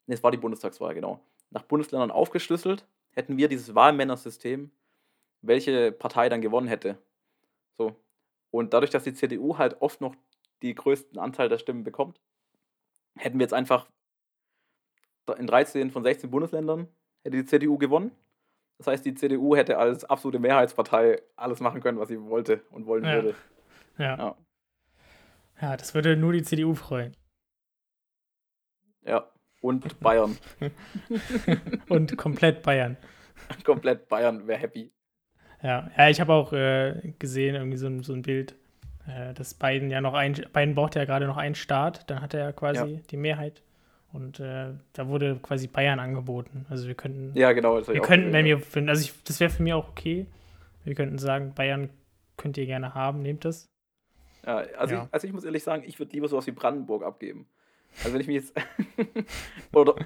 [0.07, 1.21] Ne, es war die Bundestagswahl, genau.
[1.51, 4.71] Nach Bundesländern aufgeschlüsselt, hätten wir dieses Wahlmännersystem,
[5.43, 6.99] welche Partei dann gewonnen hätte.
[7.77, 7.97] So.
[8.51, 10.15] Und dadurch, dass die CDU halt oft noch
[10.63, 12.21] die größten Anteil der Stimmen bekommt,
[13.17, 13.87] hätten wir jetzt einfach
[15.39, 16.89] in 13 von 16 Bundesländern
[17.23, 18.13] hätte die CDU gewonnen.
[18.79, 22.87] Das heißt, die CDU hätte als absolute Mehrheitspartei alles machen können, was sie wollte und
[22.87, 23.15] wollen ja.
[23.15, 23.35] würde.
[24.01, 24.17] Ja.
[24.17, 24.37] ja.
[25.61, 27.15] Ja, das würde nur die CDU freuen.
[29.05, 30.39] Ja, und Bayern.
[31.89, 32.97] und komplett Bayern.
[33.65, 34.91] komplett Bayern wäre happy.
[35.63, 38.55] Ja, ja ich habe auch äh, gesehen, irgendwie so ein, so ein Bild,
[39.07, 42.33] äh, dass Biden ja noch ein, Biden braucht ja gerade noch einen Staat, dann hat
[42.33, 43.01] er ja quasi ja.
[43.11, 43.63] die Mehrheit.
[44.13, 46.67] Und äh, da wurde quasi Bayern angeboten.
[46.69, 47.33] Also wir könnten.
[47.39, 47.87] Ja, genau.
[47.87, 50.27] wir könnten, wenn wir, wenn, also ich, das wäre für mich auch okay.
[50.85, 51.91] Wir könnten sagen, Bayern
[52.37, 53.69] könnt ihr gerne haben, nehmt das.
[54.45, 55.03] Also, Ja.
[55.05, 57.47] Ich, also ich muss ehrlich sagen, ich würde lieber sowas wie Brandenburg abgeben.
[58.05, 58.55] Also wenn ich mich jetzt.
[59.73, 59.97] oder,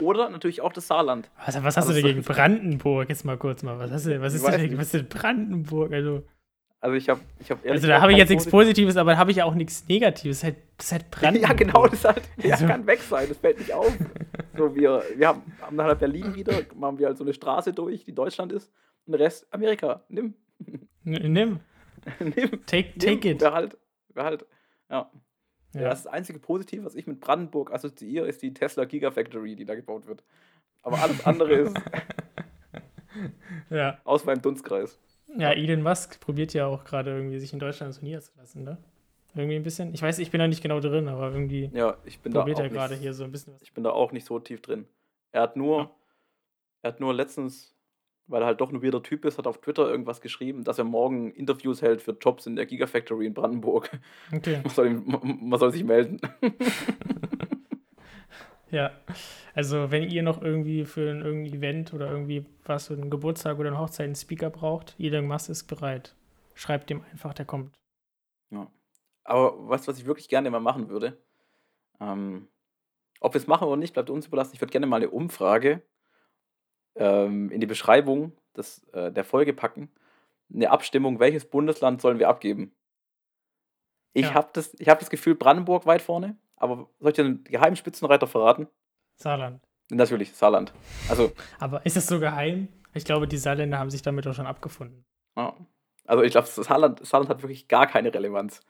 [0.00, 1.30] oder natürlich auch das Saarland.
[1.44, 3.08] Was, was hast Also du denn gegen Brandenburg?
[3.08, 3.78] Jetzt mal kurz mal.
[3.78, 4.76] Was, hast du, was, ist, denn, nicht.
[4.78, 5.92] was ist denn Brandenburg?
[5.92, 6.22] Also,
[6.80, 8.50] Also ich habe ich hab ehrlich also da habe ich jetzt nichts Positiv-
[8.86, 10.40] Positives, aber da habe ich ja auch nichts Negatives.
[10.40, 11.50] Das ist halt, das ist halt Brandenburg.
[11.50, 13.92] Ja, genau, das halt, ja, Also- kann weg sein, das fällt nicht auf.
[14.56, 17.72] So, wir, wir haben, haben dann halt Berlin wieder, machen wir halt so eine Straße
[17.74, 18.72] durch, die Deutschland ist,
[19.06, 20.02] und der Rest Amerika.
[20.08, 20.32] Nimm,
[21.04, 21.60] N- Nimm,
[22.20, 22.98] nimm, take, nimm.
[22.98, 23.40] take it.
[23.42, 23.52] Wer
[24.16, 24.46] halt, halt,
[24.90, 25.10] ja.
[25.74, 25.88] Ja.
[25.88, 29.74] Das das einzige Positive, was ich mit Brandenburg assoziiere, ist die Tesla Gigafactory, die da
[29.74, 30.22] gebaut wird.
[30.82, 31.76] Aber alles andere ist
[33.70, 33.98] Ja.
[34.04, 34.98] aus meinem Dunstkreis.
[35.36, 38.78] ja, Elon Musk probiert ja auch gerade irgendwie, sich in Deutschland so niederzulassen, ne?
[39.34, 39.92] Irgendwie ein bisschen.
[39.94, 42.58] Ich weiß, ich bin da nicht genau drin, aber irgendwie Ja, ich bin da probiert
[42.58, 43.62] auch er gerade hier so ein bisschen was.
[43.62, 44.86] ich bin da auch nicht so tief drin.
[45.32, 45.90] Er hat nur, Ja.
[46.82, 47.73] er hat nur letztens,
[48.26, 50.84] weil er halt doch ein weirder Typ ist, hat auf Twitter irgendwas geschrieben, dass er
[50.84, 53.90] morgen Interviews hält für Jobs in der Gigafactory in Brandenburg.
[54.34, 54.60] Okay.
[54.64, 56.20] Man soll, ihm- man soll sich melden.
[58.70, 58.90] Ja,
[59.54, 63.58] also wenn ihr noch irgendwie für ein irgendein Event oder irgendwie was, so einen Geburtstag
[63.60, 66.16] oder eine Hochzeit einen Speaker braucht, Elon Musk ist bereit.
[66.54, 67.72] Schreibt dem einfach, der kommt.
[69.26, 71.16] Aber was, was ich wirklich gerne mal machen würde,
[72.00, 72.48] ähm,
[73.20, 74.50] ob wir es machen oder nicht, bleibt uns überlassen.
[74.54, 75.80] Ich würde gerne mal eine Umfrage
[76.96, 79.90] ähm, in die Beschreibung des, äh, der Folge packen.
[80.52, 82.74] Eine Abstimmung, welches Bundesland sollen wir abgeben?
[84.12, 84.34] Ich Ja.
[84.34, 87.76] habe das, ich hab das Gefühl, Brandenburg weit vorne, aber soll ich dir einen geheimen
[87.76, 88.68] Spitzenreiter verraten?
[89.16, 89.60] Saarland.
[89.90, 90.72] Natürlich, Saarland.
[91.08, 92.68] Also, Aber ist das so geheim?
[92.94, 95.04] Ich glaube, die Saarländer haben sich damit auch schon abgefunden.
[95.36, 95.54] ja.
[96.06, 98.60] also ich glaube, Saarland, Saarland hat wirklich gar keine Relevanz.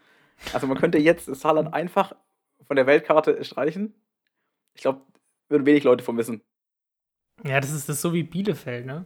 [0.52, 2.14] Also man könnte jetzt Saarland einfach
[2.66, 3.94] von der Weltkarte streichen.
[4.74, 5.02] Ich glaube,
[5.48, 6.42] würden wenig Leute vermissen.
[7.42, 9.04] Ja, das ist das ist so wie Bielefeld, ne?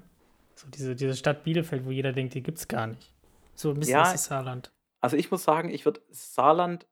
[0.54, 3.12] So diese, diese Stadt Bielefeld, wo jeder denkt, die gibt's gar nicht.
[3.54, 4.02] So ein bisschen Ja.
[4.02, 4.72] ist das Saarland.
[5.00, 6.86] Also ich muss sagen, ich würde Saarland,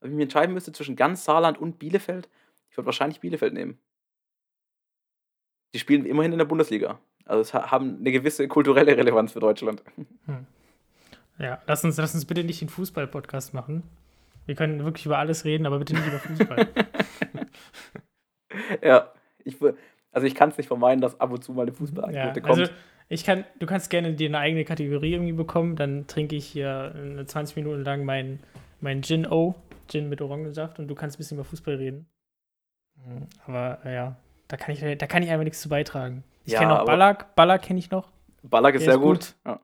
[0.00, 2.28] wenn ich mich entscheiden müsste zwischen ganz Saarland und Bielefeld,
[2.70, 3.78] ich würde wahrscheinlich Bielefeld nehmen.
[5.72, 6.98] Die spielen immerhin in der Bundesliga.
[7.24, 9.82] Also es ha- haben eine gewisse kulturelle Relevanz für Deutschland.
[11.38, 13.82] Ja, lass uns, lass uns bitte nicht den Fußball-Podcast machen.
[14.46, 16.68] Wir können wirklich über alles reden, aber bitte nicht über Fußball.
[18.82, 19.12] ja,
[19.44, 19.74] ich, wür-
[20.14, 22.58] also ich kann es nicht vermeiden, dass ab und zu mal eine ja, Fußballangebote kommt.
[22.60, 22.72] also
[23.08, 26.94] ich kann, du kannst gerne dir eine eigene Kategorie irgendwie bekommen, dann trinke ich hier
[27.18, 28.38] äh, 20 Minuten lang mein,
[28.80, 29.54] mein Gin O,
[29.88, 32.06] Gin mit Orangensaft und du kannst ein bisschen über Fußball reden.
[32.96, 34.16] Mhm, Aber äh, ja,
[34.48, 36.24] da kann ich, da kann ich einfach nichts zu beitragen.
[36.46, 38.10] Ich Ja, kenne noch Ballack, Ballack kenne ich noch.
[38.42, 39.18] Ballack ist der sehr ist gut.
[39.18, 39.34] gut.
[39.44, 39.60] Ja.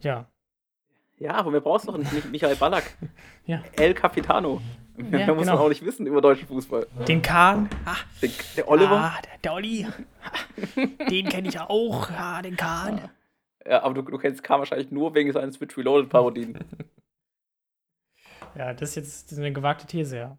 [0.00, 0.26] Ja,
[1.18, 2.96] ja, aber wir brauchen doch nicht Mich- Michael Ballack.
[3.46, 3.62] Ja.
[3.76, 4.60] El Capitano.
[5.12, 5.58] Ja, da muss man genau.
[5.64, 6.86] auch nicht wissen über deutschen Fußball.
[7.06, 7.68] den Kahn.
[7.84, 8.96] Ah, Der, der Oliver.
[8.96, 9.86] Ah, der, der Olli.
[11.10, 12.10] den kenne ich auch.
[12.10, 13.08] Ja, den Kahn.
[13.66, 16.58] Ja, aber du, du kennst K wahrscheinlich nur wegen seinen Switch Reloaded Parodien.
[18.56, 20.38] Ja, das ist jetzt das ist eine gewagte These, ja.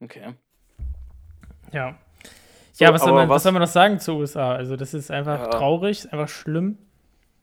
[0.00, 0.34] Okay.
[1.72, 1.96] Ja.
[2.72, 4.54] So, ja, was soll, man, was was- soll man noch sagen zu USA?
[4.54, 5.46] Also, das ist einfach Ja.
[5.48, 6.78] traurig, ist einfach schlimm.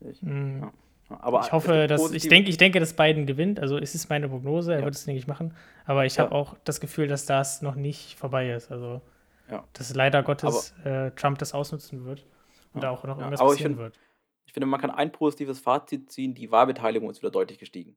[0.02, 0.62] Ich- Mm.
[0.64, 0.74] ja.
[1.10, 3.60] Aber Ich hoffe, dass ich denke, ich denke, dass Biden gewinnt.
[3.60, 4.86] Also es ist meine Prognose, er Ja.
[4.86, 5.54] wird es, denke ich, machen.
[5.86, 6.26] Aber ich Ja.
[6.26, 8.72] habe auch das Gefühl, dass das noch nicht vorbei ist.
[8.72, 9.02] Also
[9.50, 9.64] Ja.
[9.74, 12.26] dass leider Gottes äh, Trump das ausnutzen wird
[12.74, 12.90] und Ja.
[12.92, 14.00] auch noch irgendwas aber ich passieren find- wird.
[14.46, 17.96] Ich finde, man kann ein positives Fazit ziehen: die Wahlbeteiligung ist wieder deutlich gestiegen.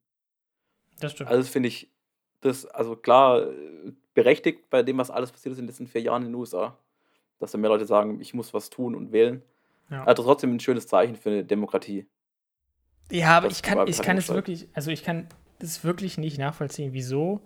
[1.01, 1.31] Das stimmt.
[1.31, 1.91] Also, das finde ich,
[2.43, 6.01] das, also klar, äh, berechtigt bei dem, was alles passiert ist in den letzten vier
[6.03, 6.77] Jahren in den USA.
[7.39, 9.43] Dass da mehr Leute sagen, ich muss was tun und wählen.
[9.91, 10.05] Ja.
[10.05, 12.07] Also trotzdem ein schönes Zeichen für eine Demokratie.
[13.11, 15.27] Ja, aber Das ich kann, ich kann es wirklich, also ich kann
[15.59, 17.41] es wirklich nicht nachvollziehen, wieso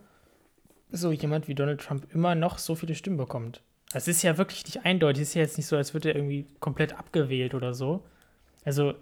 [0.90, 3.62] so jemand wie Donald Trump immer noch so viele Stimmen bekommt.
[3.94, 5.22] Es ist ja wirklich nicht eindeutig.
[5.22, 8.04] Es ist ja jetzt nicht so, als würde er irgendwie komplett abgewählt oder so.
[8.64, 8.94] Also,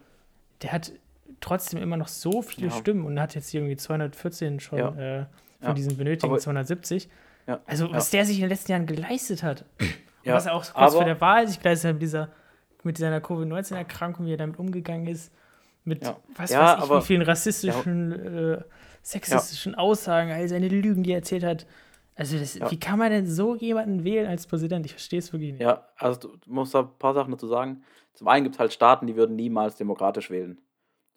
[0.62, 0.92] der hat
[1.40, 2.72] trotzdem immer noch so viele Ja.
[2.72, 4.88] Stimmen und hat jetzt hier irgendwie 214 schon Ja.
[4.88, 5.26] äh,
[5.60, 5.72] von Ja.
[5.74, 7.08] diesen benötigten Aber- 270.
[7.46, 7.60] Ja.
[7.66, 9.64] Also, was der sich in den letzten Jahren geleistet hat.
[10.24, 12.28] Was er auch kurz vor der Wahl sich geleistet hat mit dieser
[12.84, 15.32] mit seiner Covid-19-Erkrankung, wie er damit umgegangen ist,
[15.84, 16.16] mit Ja.
[16.36, 18.62] was Ja, weiß ich, aber- wie vielen rassistischen, äh,
[19.02, 21.66] sexistischen Aussagen, all seine Lügen, die er erzählt hat.
[22.14, 24.84] Also, das, wie kann man denn so jemanden wählen als Präsident?
[24.86, 25.62] Ich verstehe es wirklich nicht.
[25.62, 27.82] Ja, also du musst da ein paar Sachen dazu sagen.
[28.14, 30.58] Zum einen gibt es halt Staaten, die würden niemals demokratisch wählen.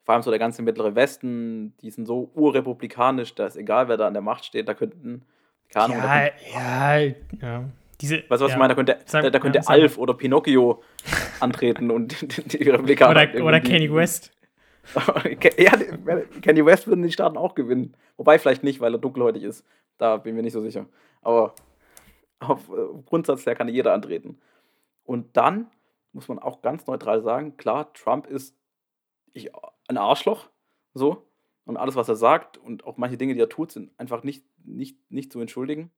[0.03, 3.97] Vor allem so der ganze mittlere Westen, die sind so urrepublikanisch, da ist egal, wer
[3.97, 5.23] da an der Macht steht, da könnten,
[5.69, 5.97] keine Ahnung,
[6.53, 7.63] Ja, ja, ja.
[8.01, 8.47] Diese, Weißt du, was ja.
[8.49, 8.69] ich meine?
[8.69, 10.81] Da könnte, Sag- da, da könnte ja, Alf oder Pinocchio
[11.39, 13.27] antreten und die, die Republikaner.
[13.33, 14.31] Oder, oder Kanye West.
[15.57, 15.71] ja,
[16.41, 17.95] Kanye West würden die Staaten auch gewinnen.
[18.17, 19.65] Wobei vielleicht nicht, weil er dunkelhäutig ist.
[19.97, 20.85] Da bin ich mir nicht so sicher.
[21.21, 21.55] Aber
[22.39, 24.39] auf äh, Grundsatz her kann jeder antreten.
[25.03, 25.71] Und dann
[26.13, 28.55] muss man auch ganz neutral sagen, klar, Trump ist
[29.33, 29.51] ich,
[29.87, 30.49] ein Arschloch,
[30.93, 31.27] so.
[31.65, 34.45] Und alles, was er sagt und auch manche Dinge, die er tut, sind einfach nicht,
[34.63, 35.91] nicht, nicht zu entschuldigen.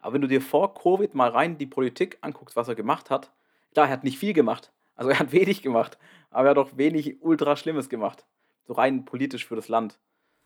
[0.00, 3.32] Aber wenn du dir vor Covid mal rein die Politik anguckst, was er gemacht hat,
[3.72, 4.72] klar, er hat nicht viel gemacht.
[4.96, 5.98] Also er hat wenig gemacht,
[6.30, 8.26] aber er hat auch wenig ultra Schlimmes gemacht.
[8.66, 9.98] So rein politisch für das Land.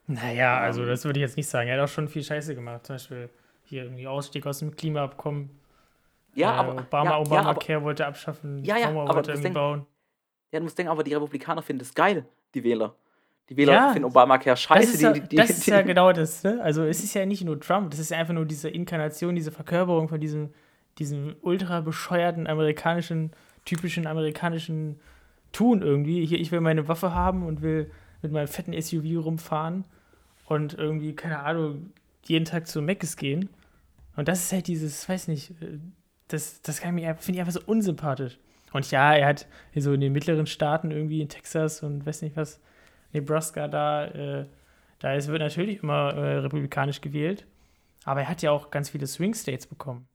[0.06, 0.88] Naja, also ähm.
[0.88, 1.68] das würde ich jetzt nicht sagen.
[1.68, 2.86] Er hat auch schon viel Scheiße gemacht.
[2.86, 3.30] Zum Beispiel
[3.64, 5.50] hier irgendwie Ausstieg aus dem Klimaabkommen.
[6.34, 6.72] Ja, äh, aber.
[6.80, 8.64] Obama, ja, Obamacare ja, wollte abschaffen.
[8.64, 9.86] Ja, ja, Obama aber wollte irgendwie bauen.
[10.52, 12.96] Ja, du musst denken, aber die Republikaner finden das geil, die Wähler.
[13.48, 14.80] Die Wähler ja, finden Obamacare scheiße.
[14.80, 16.42] Das ist, ja, die, die, das ist ja genau das.
[16.42, 16.60] Ne?
[16.62, 19.52] Also es ist ja nicht nur Trump, das ist ja einfach nur diese Inkarnation, diese
[19.52, 20.52] Verkörperung von diesem,
[20.98, 23.32] diesem ultra bescheuerten amerikanischen,
[23.64, 25.00] typischen amerikanischen
[25.52, 26.24] Tun irgendwie.
[26.24, 27.90] Hier, ich will meine Waffe haben und will
[28.22, 29.84] mit meinem fetten SUV rumfahren
[30.46, 31.92] und irgendwie, keine Ahnung,
[32.24, 33.48] jeden Tag zu Meckes gehen.
[34.16, 35.78] Und das ist halt dieses, weiß nicht, äh,
[36.28, 38.38] das, das finde ich einfach so unsympathisch.
[38.72, 42.36] Und ja, er hat so in den mittleren Staaten irgendwie in Texas und weiß nicht
[42.36, 42.60] was,
[43.12, 44.46] Nebraska da, äh,
[45.00, 47.46] da ist, wird natürlich immer äh, republikanisch gewählt.
[48.04, 50.06] Aber er hat ja auch ganz viele Swing States bekommen.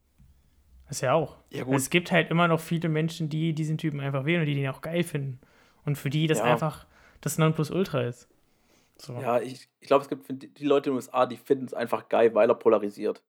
[0.87, 1.37] Das ist ja auch.
[1.49, 1.75] Ja, gut.
[1.75, 4.69] Es gibt halt immer noch viele Menschen, die diesen Typen einfach wählen und die den
[4.69, 5.39] auch geil finden.
[5.83, 6.45] Und für die das ja.
[6.45, 6.85] einfach
[7.21, 8.27] das Nonplusultra ist.
[8.97, 9.13] So.
[9.19, 12.07] Ja, ich, ich glaube, es gibt die Leute in den USA, die finden es einfach
[12.07, 13.23] geil, weil er polarisiert.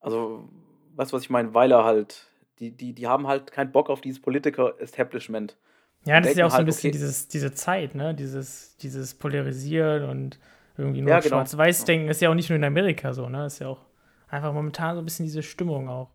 [0.00, 0.48] Also,
[0.94, 1.52] weißt du, was ich meine?
[1.54, 5.56] Weil er halt, die, die, die haben halt keinen Bock auf dieses Politiker-Establishment.
[6.04, 6.98] Ja, das ist ja auch so ein halt, bisschen okay.
[6.98, 8.14] dieses, diese Zeit, ne?
[8.14, 10.38] Dieses, dieses Polarisieren und
[10.76, 11.36] irgendwie nur ja, genau.
[11.36, 13.46] Schwarz-Weiß-Denken ist ja auch nicht nur in Amerika so, ne?
[13.46, 13.86] Ist ja auch
[14.28, 16.10] einfach momentan so ein bisschen diese Stimmung auch.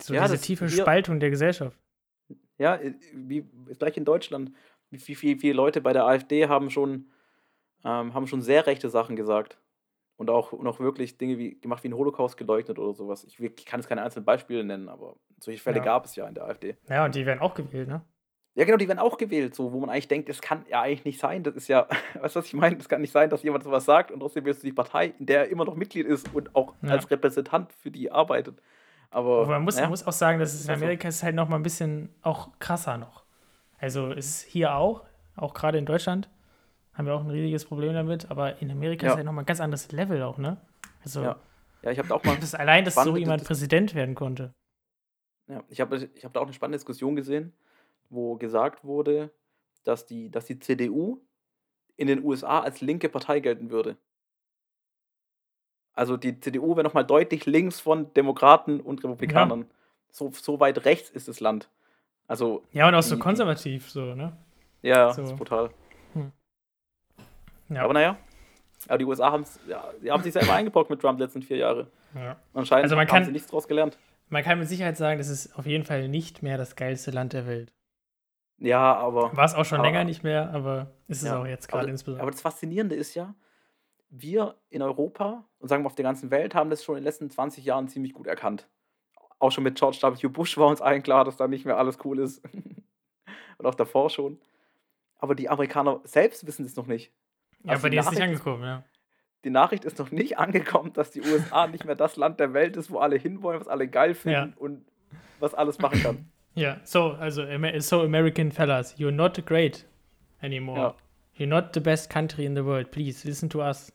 [0.00, 1.78] So ja, diese tiefe Spaltung der Gesellschaft.
[2.58, 2.78] Ja,
[3.14, 3.44] wie
[3.78, 4.52] gleich in Deutschland
[4.92, 7.10] wie, wie, wie viele Leute bei der AfD haben schon,
[7.84, 9.58] ähm, haben schon sehr rechte Sachen gesagt.
[10.16, 13.24] Und auch, und auch wirklich Dinge wie gemacht wie ein Holocaust geleugnet oder sowas.
[13.24, 15.84] Ich, ich kann jetzt keine einzelnen Beispiele nennen, aber solche Fälle ja.
[15.84, 16.76] gab es ja in der AfD.
[16.88, 18.04] Ja, und die werden auch gewählt, ne?
[18.54, 21.06] Ja, genau, die werden auch gewählt, so, wo man eigentlich denkt, das kann ja eigentlich
[21.06, 21.42] nicht sein.
[21.42, 21.88] Das ist ja,
[22.20, 22.76] weißt du, was ich meine?
[22.76, 25.26] Das kann nicht sein, dass jemand sowas sagt und trotzdem wirst du die Partei, in
[25.26, 26.90] der er immer noch Mitglied ist und auch ja.
[26.90, 28.60] als Repräsentant für die arbeitet.
[29.12, 29.88] Aber, Aber man muss, ja.
[29.88, 32.96] muss auch sagen, dass es in Amerika ist halt noch mal ein bisschen auch krasser
[32.96, 33.24] noch.
[33.78, 35.04] Also es ist hier auch,
[35.36, 36.30] auch gerade in Deutschland,
[36.94, 39.12] haben wir auch ein riesiges Problem damit, aber in Amerika ja.
[39.12, 40.56] ist ja nochmal ein ganz anderes Level auch, ne?
[41.04, 41.36] Also, ja.
[41.82, 42.36] ja, ich habe auch mal.
[42.40, 44.54] Das allein, dass so jemand Präsident werden konnte.
[45.46, 47.52] Ja, ich habe ich hab da auch eine spannende Diskussion gesehen,
[48.08, 49.30] wo gesagt wurde,
[49.84, 51.20] dass die, dass die CDU
[51.96, 53.98] in den USA als linke Partei gelten würde.
[55.94, 59.60] Also die CDU wäre nochmal deutlich links von Demokraten und Republikanern.
[59.60, 59.66] Ja.
[60.10, 61.68] So, so weit rechts ist das Land.
[62.26, 62.64] Also.
[62.72, 64.36] Ja, und auch die, so konservativ, so, ne?
[64.82, 65.36] Ja, so.
[65.36, 65.70] brutal.
[66.14, 66.32] Hm.
[67.68, 67.82] Ja.
[67.82, 68.16] Aber naja,
[68.88, 71.58] aber die USA haben's, ja, die haben sich selber eingebrockt mit Trump die letzten vier
[71.58, 71.86] Jahre.
[72.14, 72.36] Ja.
[72.54, 73.98] Anscheinend also man haben sie nichts draus gelernt.
[74.28, 77.32] Man kann mit Sicherheit sagen, das ist auf jeden Fall nicht mehr das geilste Land
[77.32, 77.72] der Welt.
[78.58, 79.36] Ja, aber.
[79.36, 81.90] War es auch schon aber, länger nicht mehr, aber ist es ja, auch jetzt gerade
[81.90, 82.22] insbesondere.
[82.22, 83.34] Aber das Faszinierende ist ja,
[84.12, 87.06] wir in Europa und sagen wir auf der ganzen Welt haben das schon in den
[87.06, 88.68] letzten 20 Jahren ziemlich gut erkannt.
[89.38, 90.28] Auch schon mit George W.
[90.28, 92.42] Bush war uns allen klar, dass da nicht mehr alles cool ist.
[93.58, 94.38] und auch davor schon.
[95.18, 97.10] Aber die Amerikaner selbst wissen es noch nicht.
[97.64, 98.84] Ja, also bei dir ist nicht angekommen, ja.
[99.44, 102.76] Die Nachricht ist noch nicht angekommen, dass die USA nicht mehr das Land der Welt
[102.76, 104.56] ist, wo alle hinwollen, was alle geil finden ja.
[104.56, 104.84] und
[105.40, 106.28] was alles machen kann.
[106.54, 107.44] Ja, so, also,
[107.78, 109.86] so American fellas, you're not great
[110.42, 110.78] anymore.
[110.78, 110.94] Ja.
[111.38, 112.90] You're not the best country in the world.
[112.90, 113.90] Please listen to us.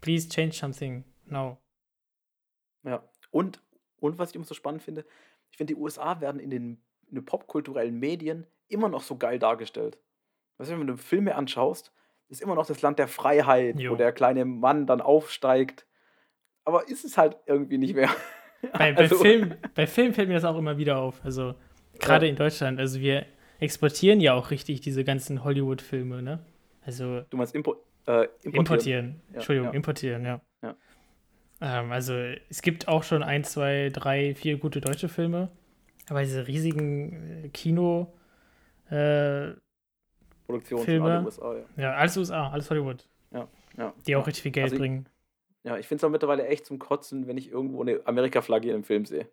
[0.00, 1.58] Please change something now.
[2.84, 3.62] Ja, und,
[4.00, 5.04] und was ich immer so spannend finde,
[5.50, 9.38] ich finde, die USA werden in den, in den popkulturellen Medien immer noch so geil
[9.38, 9.98] dargestellt.
[10.58, 11.92] Weißt du, wenn du Filme anschaust,
[12.28, 13.92] ist immer noch das Land der Freiheit, jo.
[13.92, 15.86] wo der kleine Mann dann aufsteigt.
[16.64, 18.10] Aber ist es halt irgendwie nicht mehr.
[18.72, 21.24] Bei, bei, also, Film, bei Film fällt mir das auch immer wieder auf.
[21.24, 21.54] Also
[22.00, 22.30] gerade ja.
[22.30, 22.80] in Deutschland.
[22.80, 23.24] Also wir
[23.60, 26.44] exportieren ja auch richtig diese ganzen Hollywood-Filme, ne?
[26.84, 27.20] Also.
[27.30, 27.76] Du meinst Impo
[28.08, 28.54] äh, importieren?
[28.54, 29.20] importieren.
[29.28, 29.74] Ja, Entschuldigung, ja.
[29.74, 30.40] importieren, ja.
[31.60, 35.50] Ähm, also es gibt auch schon ein, zwei, drei, vier gute deutsche Filme.
[36.08, 38.14] Aber diese riesigen äh, Kino-
[38.90, 39.52] äh,
[40.82, 41.24] Filme.
[41.26, 41.64] USA, ja.
[41.76, 41.94] ja.
[41.94, 43.06] alles USA, alles Hollywood.
[43.32, 43.92] Ja, ja.
[44.06, 45.06] Die auch richtig viel Geld also ich, bringen.
[45.62, 48.84] Ja, ich finde es auch mittlerweile echt zum Kotzen, wenn ich irgendwo eine Amerika-Flagge im
[48.84, 49.28] Film sehe.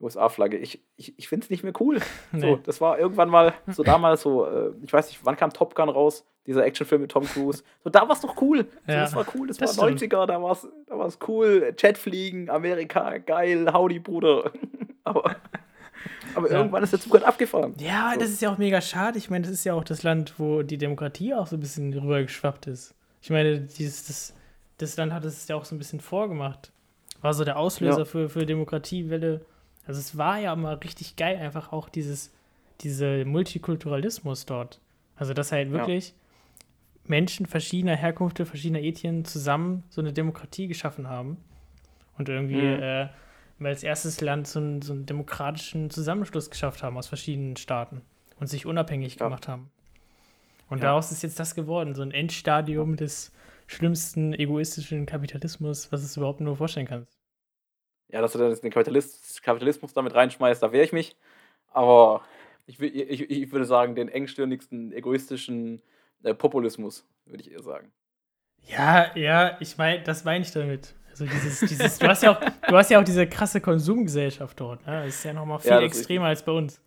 [0.00, 0.56] USA-Flagge.
[0.58, 2.00] Ich, ich, ich finde es nicht mehr cool.
[2.32, 2.40] Nee.
[2.40, 5.74] So, das war irgendwann mal, so damals so, äh, ich weiß nicht, wann kam Top
[5.74, 6.24] Gun raus?
[6.46, 7.64] Dieser Actionfilm mit Tom Cruise.
[7.82, 8.66] So, da war es doch cool.
[8.86, 10.12] Ja, das war cool, das, das war stimmt.
[10.12, 11.74] 90er, da war es da war's cool.
[11.76, 14.52] Jetfliegen, Amerika, geil, howdy, Bruder.
[15.04, 15.36] Aber
[16.36, 16.58] aber ja.
[16.58, 17.74] irgendwann ist der Zug halt abgefahren.
[17.78, 18.20] Ja, so.
[18.20, 19.18] das ist ja auch mega schade.
[19.18, 21.94] Ich meine, das ist ja auch das Land, wo die Demokratie auch so ein bisschen
[21.94, 22.94] rübergeschwappt ist.
[23.22, 24.34] Ich meine, dieses, das,
[24.76, 26.72] das Land hat es ja auch so ein bisschen vorgemacht.
[27.22, 28.04] War so der Auslöser ja.
[28.04, 29.40] für, für Demokratiewelle.
[29.86, 32.32] Also es war ja mal richtig geil, einfach auch dieses,
[32.80, 34.80] diese Multikulturalismus dort.
[35.16, 36.14] Also dass halt wirklich ja.
[37.04, 41.36] Menschen verschiedener Herkünfte, verschiedener Ethien zusammen so eine Demokratie geschaffen haben.
[42.18, 42.82] Und irgendwie Mhm.
[42.82, 43.08] äh,
[43.62, 48.02] als erstes Land so einen, so einen demokratischen Zusammenschluss geschafft haben aus verschiedenen Staaten
[48.40, 49.26] und sich unabhängig Ja.
[49.26, 49.70] gemacht haben.
[50.68, 50.86] Und Ja.
[50.88, 53.32] daraus ist jetzt das geworden, so ein Endstadium des
[53.68, 57.15] schlimmsten egoistischen Kapitalismus, was es überhaupt nur vorstellen kannst.
[58.08, 61.16] Ja, dass du dann den Kapitalist, Kapitalismus damit reinschmeißt, da wehre ich mich.
[61.72, 62.22] Aber
[62.66, 65.82] ich, ich, ich würde sagen, den engstirnigsten, egoistischen
[66.22, 67.92] äh, Populismus, würde ich eher sagen.
[68.68, 70.94] Ja, ja, ich meine, das meine ich damit.
[71.10, 74.86] Also dieses, dieses, du hast ja auch, du hast ja auch diese krasse Konsumgesellschaft dort.
[74.86, 75.04] Ne?
[75.06, 76.80] Das ist ja nochmal viel Ja, extremer als bei uns.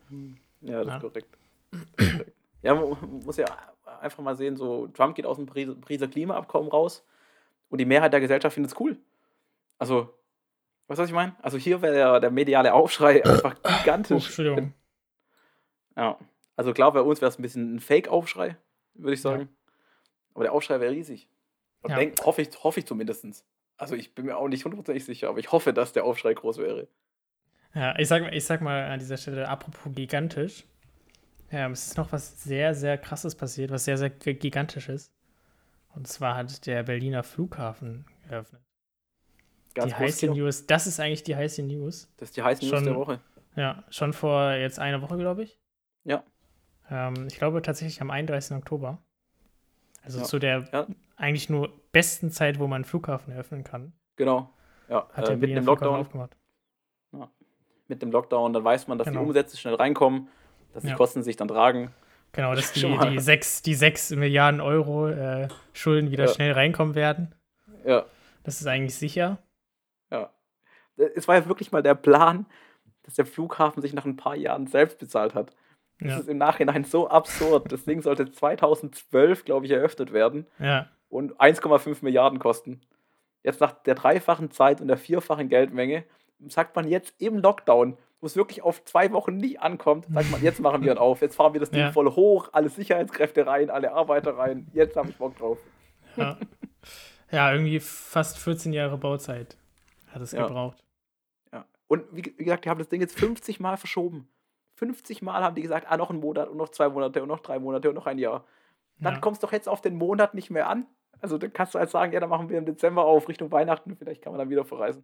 [0.61, 0.95] Ja, das Ja.
[0.95, 1.37] ist korrekt.
[2.61, 3.45] Ja, man muss ja
[4.01, 7.05] einfach mal sehen, so Trump geht aus dem Pariser Klimaabkommen raus
[7.69, 8.97] und die Mehrheit der Gesellschaft findet es cool.
[9.77, 10.13] Also,
[10.89, 11.35] weißt du, was ich meine?
[11.41, 14.25] Also hier wäre der, der mediale Aufschrei einfach Oh, gigantisch.
[14.25, 14.73] Entschuldigung.
[15.95, 16.17] Ja.
[16.55, 18.57] Also klar, bei uns wäre es ein bisschen ein Fake-Aufschrei,
[18.95, 19.31] würde ich Ja.
[19.31, 19.49] sagen.
[20.33, 21.29] Aber der Aufschrei wäre riesig.
[21.81, 21.97] Und Ja.
[21.97, 23.45] denk, hoffe ich, hoffe ich zumindest.
[23.77, 26.57] Also ich bin mir auch nicht hundertprozentig sicher, aber ich hoffe, dass der Aufschrei groß
[26.57, 26.87] wäre.
[27.73, 30.65] Ja, ich sag, ich sag mal an dieser Stelle, apropos gigantisch.
[31.51, 35.13] Ja, es ist noch was sehr, sehr krasses passiert, was sehr, sehr gi- gigantisch ist.
[35.95, 38.61] Und zwar hat der Berliner Flughafen geöffnet.
[39.75, 40.33] Ganz die heiße Kino.
[40.45, 42.11] News, das ist eigentlich die heiße News.
[42.17, 43.19] Das ist die heiße News schon- der Woche.
[43.55, 45.59] Ja, schon vor jetzt einer Woche, glaube ich.
[46.03, 46.23] Ja.
[46.89, 48.57] Ähm, ich glaube tatsächlich am 31.
[48.57, 48.97] Oktober.
[50.03, 50.23] Also Ja.
[50.25, 50.87] zu der Ja.
[51.17, 54.49] eigentlich nur besten Zeit, wo man einen Flughafen eröffnen kann, Genau.
[54.89, 56.35] Ja, hat äh, der mit dem Lockdown, aufgemacht.
[57.87, 59.21] mit dem Lockdown, dann weiß man, dass Genau.
[59.21, 60.27] die Umsätze schnell reinkommen,
[60.73, 60.95] dass die Ja.
[60.95, 61.91] Kosten sich dann tragen.
[62.33, 66.33] Genau, dass die, die, sechs, die sechs Milliarden Euro äh, Schulden wieder Ja.
[66.33, 67.33] schnell reinkommen werden.
[67.85, 68.05] Ja,
[68.43, 69.39] Das ist eigentlich sicher.
[71.15, 72.45] Es war ja wirklich mal der Plan,
[73.03, 75.51] dass der Flughafen sich nach ein paar Jahren selbst bezahlt hat.
[75.99, 76.17] Das Ja.
[76.19, 77.71] ist im Nachhinein so absurd.
[77.71, 82.81] Das Ding sollte 2012, glaube ich, eröffnet werden Ja, und 1,5 Milliarden kosten.
[83.43, 86.03] Jetzt nach der dreifachen Zeit und der vierfachen Geldmenge
[86.47, 90.41] sagt man jetzt im Lockdown, wo es wirklich auf zwei Wochen nicht ankommt, sagt man,
[90.43, 91.91] jetzt machen wir ihn auf, jetzt fahren wir das Ding Ja.
[91.91, 95.57] voll hoch, alle Sicherheitskräfte rein, alle Arbeiter rein, jetzt habe ich Bock drauf.
[96.17, 96.37] ja.
[97.31, 99.57] ja, irgendwie fast 14 Jahre Bauzeit
[100.13, 100.83] hat es gebraucht.
[101.89, 104.29] Und wie, ge- wie gesagt, die haben das Ding jetzt 50 Mal verschoben.
[104.75, 107.41] 50 Mal haben die gesagt, ah, noch ein Monat und noch zwei Monate und noch
[107.41, 108.45] drei Monate und noch ein Jahr.
[108.99, 109.19] Dann Ja.
[109.19, 110.85] kommst du doch jetzt auf den Monat nicht mehr an.
[111.19, 113.97] Also dann kannst du halt sagen, ja, dann machen wir im Dezember auf Richtung Weihnachten,
[113.97, 115.03] vielleicht kann man dann wieder verreisen.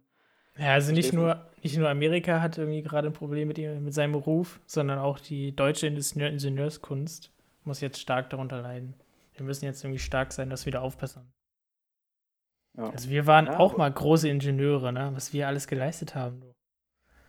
[0.58, 3.92] Ja, also nicht nur, nicht nur Amerika hat irgendwie gerade ein Problem mit, ihm, mit
[3.92, 7.30] seinem Ruf, sondern auch die deutsche Ingenieur Ingenieurskunst
[7.64, 8.94] muss jetzt stark darunter leiden.
[9.34, 11.30] Wir müssen jetzt irgendwie stark sein, dass wir da aufpassen.
[12.78, 12.88] Ja.
[12.90, 15.10] Also wir waren Ja, auch mal große Ingenieure, ne?
[15.14, 16.42] was wir alles geleistet haben.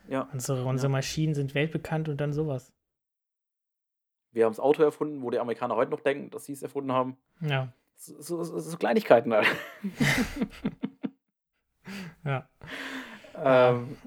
[0.09, 0.27] Ja.
[0.33, 2.73] Unsere, unsere Maschinen sind weltbekannt und dann sowas.
[4.31, 6.91] Wir haben das Auto erfunden, wo die Amerikaner heute noch denken, dass sie es erfunden
[6.91, 7.17] haben.
[7.41, 9.47] Ja, So, so, so, so Kleinigkeiten halt.
[12.23, 12.47] ja.
[13.35, 13.97] ähm,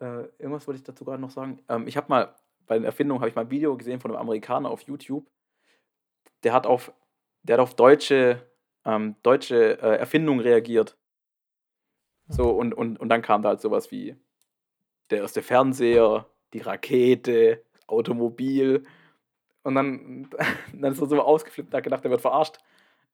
[0.00, 1.62] äh, irgendwas wollte ich dazu gerade noch sagen.
[1.68, 2.34] Ähm, ich habe mal,
[2.66, 5.26] bei den Erfindungen habe ich mal ein Video gesehen von einem Amerikaner auf YouTube.
[6.42, 6.92] Der hat auf,
[7.42, 8.42] der hat auf deutsche,
[8.84, 10.98] ähm, deutsche äh, Erfindungen reagiert.
[12.28, 14.16] So, und, und, und dann kam da halt sowas wie
[15.10, 18.84] der erste Fernseher, die Rakete, Automobil.
[19.62, 20.28] Und dann,
[20.72, 22.58] dann ist er so ausgeflippt und hat gedacht, er wird verarscht.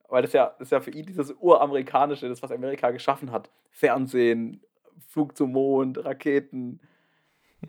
[0.09, 3.51] Weil das ja, das ist ja für ihn dieses uramerikanische, das, was Amerika geschaffen hat.
[3.71, 4.61] Fernsehen,
[5.09, 6.81] Flug zum Mond, Raketen.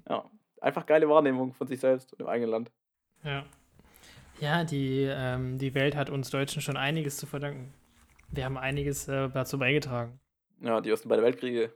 [0.09, 2.71] Ja, einfach geile Wahrnehmung von sich selbst und dem eigenen Land.
[3.23, 3.45] Ja,
[4.41, 7.73] ja die, ähm, die Welt hat uns Deutschen schon einiges zu verdanken.
[8.29, 10.19] Wir haben einiges äh, dazu beigetragen.
[10.59, 11.73] Ja, die ersten beiden Weltkriege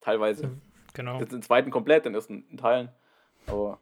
[0.00, 0.58] teilweise.
[0.98, 1.20] Genau.
[1.20, 2.88] Jetzt den zweiten komplett, den ersten in Teilen.
[3.46, 3.78] Aber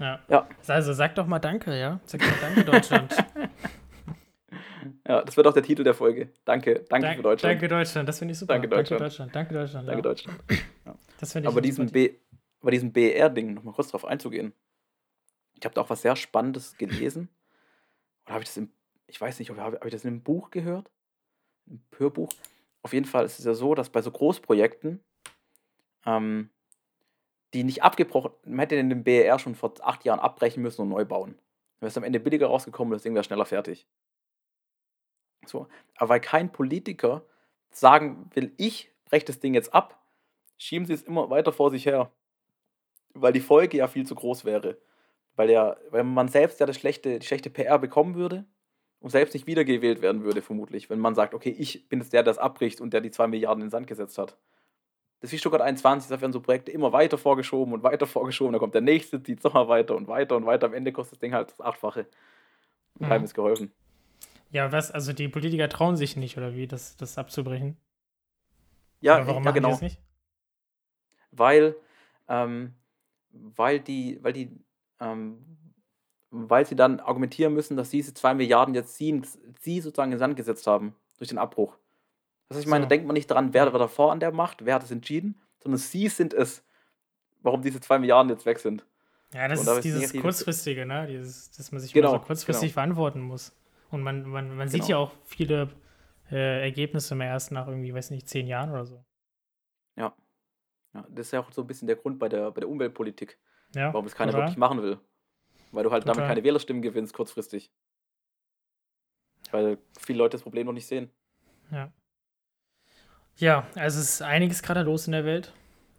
[0.00, 0.18] Ja.
[0.26, 0.48] Ja.
[0.66, 2.00] Also sag doch mal Danke, ja?
[2.04, 3.14] Sag doch Danke, Deutschland.
[5.06, 6.32] ja, das wird auch der Titel der Folge.
[6.44, 7.52] Danke, danke Dank- für Deutschland.
[7.54, 8.08] Danke, Deutschland.
[8.08, 8.54] Das finde ich super.
[8.54, 9.00] Danke, Deutschland.
[9.02, 9.36] Deutschland.
[9.36, 9.86] Danke, Deutschland.
[9.86, 10.02] Danke, ja.
[10.02, 10.38] Deutschland.
[11.20, 12.14] Das finde ich Aber ein diesen, super B,
[12.60, 14.52] aber diesen BER-Ding, nochmal kurz drauf einzugehen.
[15.54, 17.28] Ich habe da auch was sehr Spannendes gelesen.
[18.24, 18.72] Oder habe ich das im,
[19.06, 20.90] ich weiß nicht, habe habe ich das in einem Buch gehört?
[21.66, 22.30] Im Hörbuch?
[22.82, 25.04] Auf jeden Fall ist es ja so, dass bei so Großprojekten,
[26.06, 26.50] ähm,
[27.52, 31.04] die nicht abgebrochen, man hätte den BER schon vor acht Jahren abbrechen müssen und neu
[31.04, 31.32] bauen.
[31.32, 33.86] Dann wäre es am Ende billiger rausgekommen und das Ding wäre schneller fertig.
[35.46, 35.66] So.
[35.96, 37.24] Aber weil kein Politiker
[37.70, 40.00] sagen will, ich breche das Ding jetzt ab,
[40.56, 42.10] schieben sie es immer weiter vor sich her.
[43.14, 44.78] Weil die Folge ja viel zu groß wäre.
[45.34, 48.44] Weil, der, weil man selbst ja das schlechte, die schlechte PR bekommen würde
[49.00, 52.22] und selbst nicht wiedergewählt werden würde, vermutlich, wenn man sagt, okay, ich bin jetzt der,
[52.22, 54.36] der das abbricht und der die zwei Milliarden in den Sand gesetzt hat.
[55.20, 58.52] Das ist wie Stuttgart 21, da werden so Projekte immer weiter vorgeschoben und weiter vorgeschoben,
[58.52, 60.66] dann kommt der nächste, zieht es nochmal weiter und weiter und weiter.
[60.66, 62.06] Am Ende kostet das Ding halt das Achtfache.
[62.98, 63.24] Und Mhm.
[63.24, 63.72] ist geholfen.
[64.50, 67.76] Ja, was, also die Politiker trauen sich nicht, oder wie, das, das abzubrechen?
[69.00, 69.70] Ja, oder warum ja machen die genau.
[69.70, 70.00] das nicht?
[71.30, 71.76] Weil,
[72.28, 72.74] ähm,
[73.30, 74.50] weil die, weil die,
[75.00, 75.56] ähm,
[76.30, 79.22] weil sie dann argumentieren müssen, dass diese 2 Milliarden jetzt sie,
[79.60, 81.76] sie sozusagen in den Sand gesetzt haben durch den Abbruch.
[82.50, 82.86] Das heißt, ich meine, So.
[82.86, 85.40] da denkt man nicht daran, wer war davor an der Macht, wer hat es entschieden,
[85.62, 86.64] sondern sie sind es,
[87.42, 88.84] warum diese 2 Milliarden jetzt weg sind.
[89.32, 91.06] Ja, das da ist ist dieses kurzfristige, ne?
[91.06, 93.56] Dieses, dass man sich Genau, immer so kurzfristig verantworten muss.
[93.90, 94.90] Und man, man, man sieht Genau.
[94.90, 95.70] ja auch viele
[96.32, 99.04] äh, Ergebnisse mehr erst nach irgendwie, weiß nicht, zehn Jahren oder so.
[99.96, 100.12] Ja.
[100.94, 101.06] ja.
[101.08, 103.38] Das ist ja auch so ein bisschen der Grund bei der, bei der Umweltpolitik,
[103.76, 104.46] Ja, warum es keiner total.
[104.48, 104.98] wirklich machen will.
[105.70, 106.28] Weil du halt damit Total.
[106.28, 107.70] keine Wählerstimmen gewinnst, kurzfristig.
[109.52, 111.10] Weil viele Leute das Problem noch nicht sehen.
[111.70, 111.92] Ja.
[113.40, 115.52] Ja, also es ist einiges gerade los in der Welt.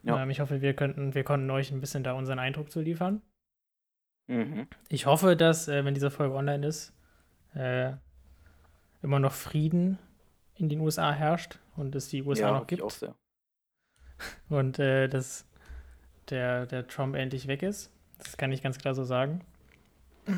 [0.04, 0.22] Ja.
[0.22, 3.22] Ähm, ich hoffe, wir könnten, wir konnten euch ein bisschen da unseren Eindruck zu liefern.
[4.28, 4.68] Mhm.
[4.90, 6.94] Ich hoffe, dass, äh, wenn diese Folge online ist,
[7.56, 7.94] äh,
[9.02, 9.98] immer noch Frieden
[10.56, 13.16] in den USA herrscht und es die USA ja, noch hoffe ich gibt auch sehr.
[14.50, 15.48] und äh, dass
[16.30, 17.92] der, der Trump endlich weg ist.
[18.20, 19.44] Das kann ich ganz klar so sagen.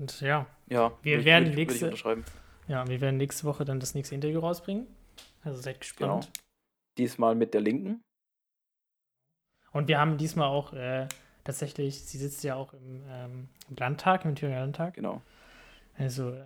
[0.00, 1.94] Und ja, Ja, Wir werden ich, nächste-
[2.66, 4.88] ja, wir werden nächste Woche dann das nächste Interview rausbringen.
[5.44, 6.16] Also seid Genau.
[6.18, 6.32] gespannt.
[6.98, 8.02] Diesmal mit der Linken.
[9.72, 11.08] Und wir haben diesmal auch äh,
[11.42, 14.94] tatsächlich, sie sitzt ja auch im, ähm, im Landtag, im Thüringer Landtag.
[14.94, 15.20] Genau.
[15.98, 16.44] Also äh,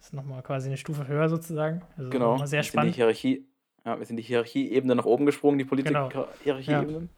[0.00, 1.82] ist nochmal quasi eine Stufe höher sozusagen.
[1.96, 2.36] Also Genau.
[2.36, 2.94] sehr wir sind die spannend.
[2.96, 3.46] Hierarchie,
[3.84, 6.08] ja, wir sind die Hierarchieebene nach oben gesprungen, die Genau.
[6.08, 7.08] Politik-Hierarchieebenen.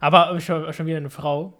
[0.00, 1.54] Aber schon, schon wieder eine Frau.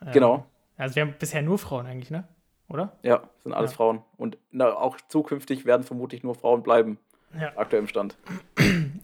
[0.00, 0.46] Ähm, Genau.
[0.78, 2.26] Also wir haben bisher nur Frauen eigentlich, ne?
[2.68, 2.96] Oder?
[3.02, 3.76] Ja, sind alles Ja.
[3.76, 4.02] Frauen.
[4.16, 6.98] Und na, auch zukünftig werden vermutlich nur Frauen bleiben,
[7.38, 7.52] Ja.
[7.56, 8.16] aktuell im Stand.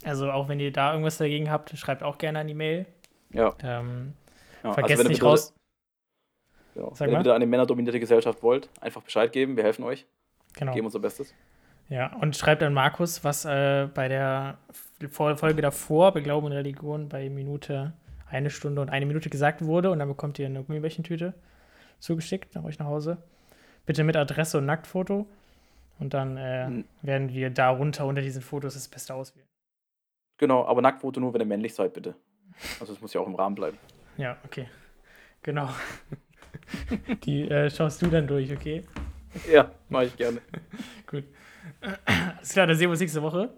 [0.04, 2.86] Also auch wenn ihr da irgendwas dagegen habt, schreibt auch gerne an die Mail.
[3.30, 3.54] Ja.
[3.62, 4.14] Ähm,
[4.62, 4.72] ja.
[4.72, 5.52] vergesst wenn ihr nicht raus.
[6.74, 6.90] Genau.
[6.94, 7.20] Sag Wenn ihr mal.
[7.20, 10.06] wieder eine männerdominierte Gesellschaft wollt, einfach Bescheid geben, wir helfen euch,
[10.54, 10.72] Genau.
[10.72, 11.34] geben unser Bestes.
[11.88, 14.58] Ja, und schreibt an Markus, was äh, bei der
[15.10, 17.92] Folge davor, bei Glauben und Religion, bei Minute
[18.28, 19.90] eine Stunde und eine Minute gesagt wurde.
[19.90, 21.34] Und dann bekommt ihr eine Gummibärchentüte
[22.00, 23.18] zugeschickt nach euch nach Hause.
[23.86, 25.26] Bitte mit Adresse und Nacktfoto.
[25.98, 26.84] Und dann äh, Mhm.
[27.02, 29.46] werden wir darunter unter diesen Fotos das Beste auswählen.
[30.38, 32.16] Genau, aber Nacktfoto nur, wenn ihr männlich seid, bitte.
[32.80, 33.78] Also es muss ja auch im Rahmen bleiben.
[34.16, 34.68] Ja, okay.
[35.42, 35.68] Genau.
[37.24, 38.84] Die äh, schaust du dann durch, okay?
[39.50, 40.40] Ja, mache ich gerne.
[41.06, 41.24] Gut.
[42.06, 43.52] Alles klar, dann sehen wir uns nächste Woche.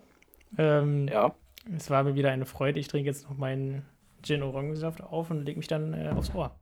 [0.59, 1.35] Ähm, Ja,
[1.75, 2.79] Es war mir wieder eine Freude.
[2.81, 3.85] Ich trinke jetzt noch meinen
[4.23, 6.59] Gin Orangensaft auf und lege mich dann äh, aufs Ohr.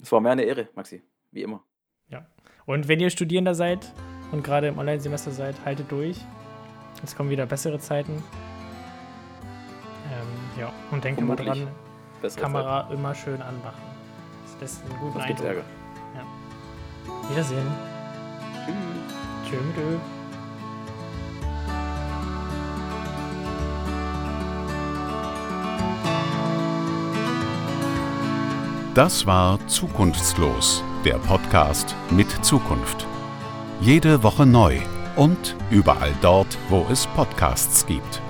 [0.00, 1.64] es war mir eine Ehre, Maxi, wie immer.
[2.66, 3.92] Und wenn ihr Studierender seid
[4.30, 6.18] und gerade im Online-Semester seid, haltet durch.
[7.02, 8.22] Es kommen wieder bessere Zeiten.
[10.12, 11.68] Ähm, ja, und denkt immer dran,
[12.20, 13.82] Bessere Kamera immer schön anmachen.
[14.44, 15.28] Das lässt einen guten Zeit.
[15.28, 15.64] Sonst gibt's Eindruck.
[16.14, 17.28] Ärger.
[17.30, 17.66] Wiedersehen.
[19.44, 19.58] Tschüss.
[19.78, 19.98] Ö.
[28.94, 33.06] Das war Zukunftslos, der Podcast mit Zukunft.
[33.80, 34.78] Jede Woche neu
[35.16, 38.22] und überall dort, wo es Podcasts gibt.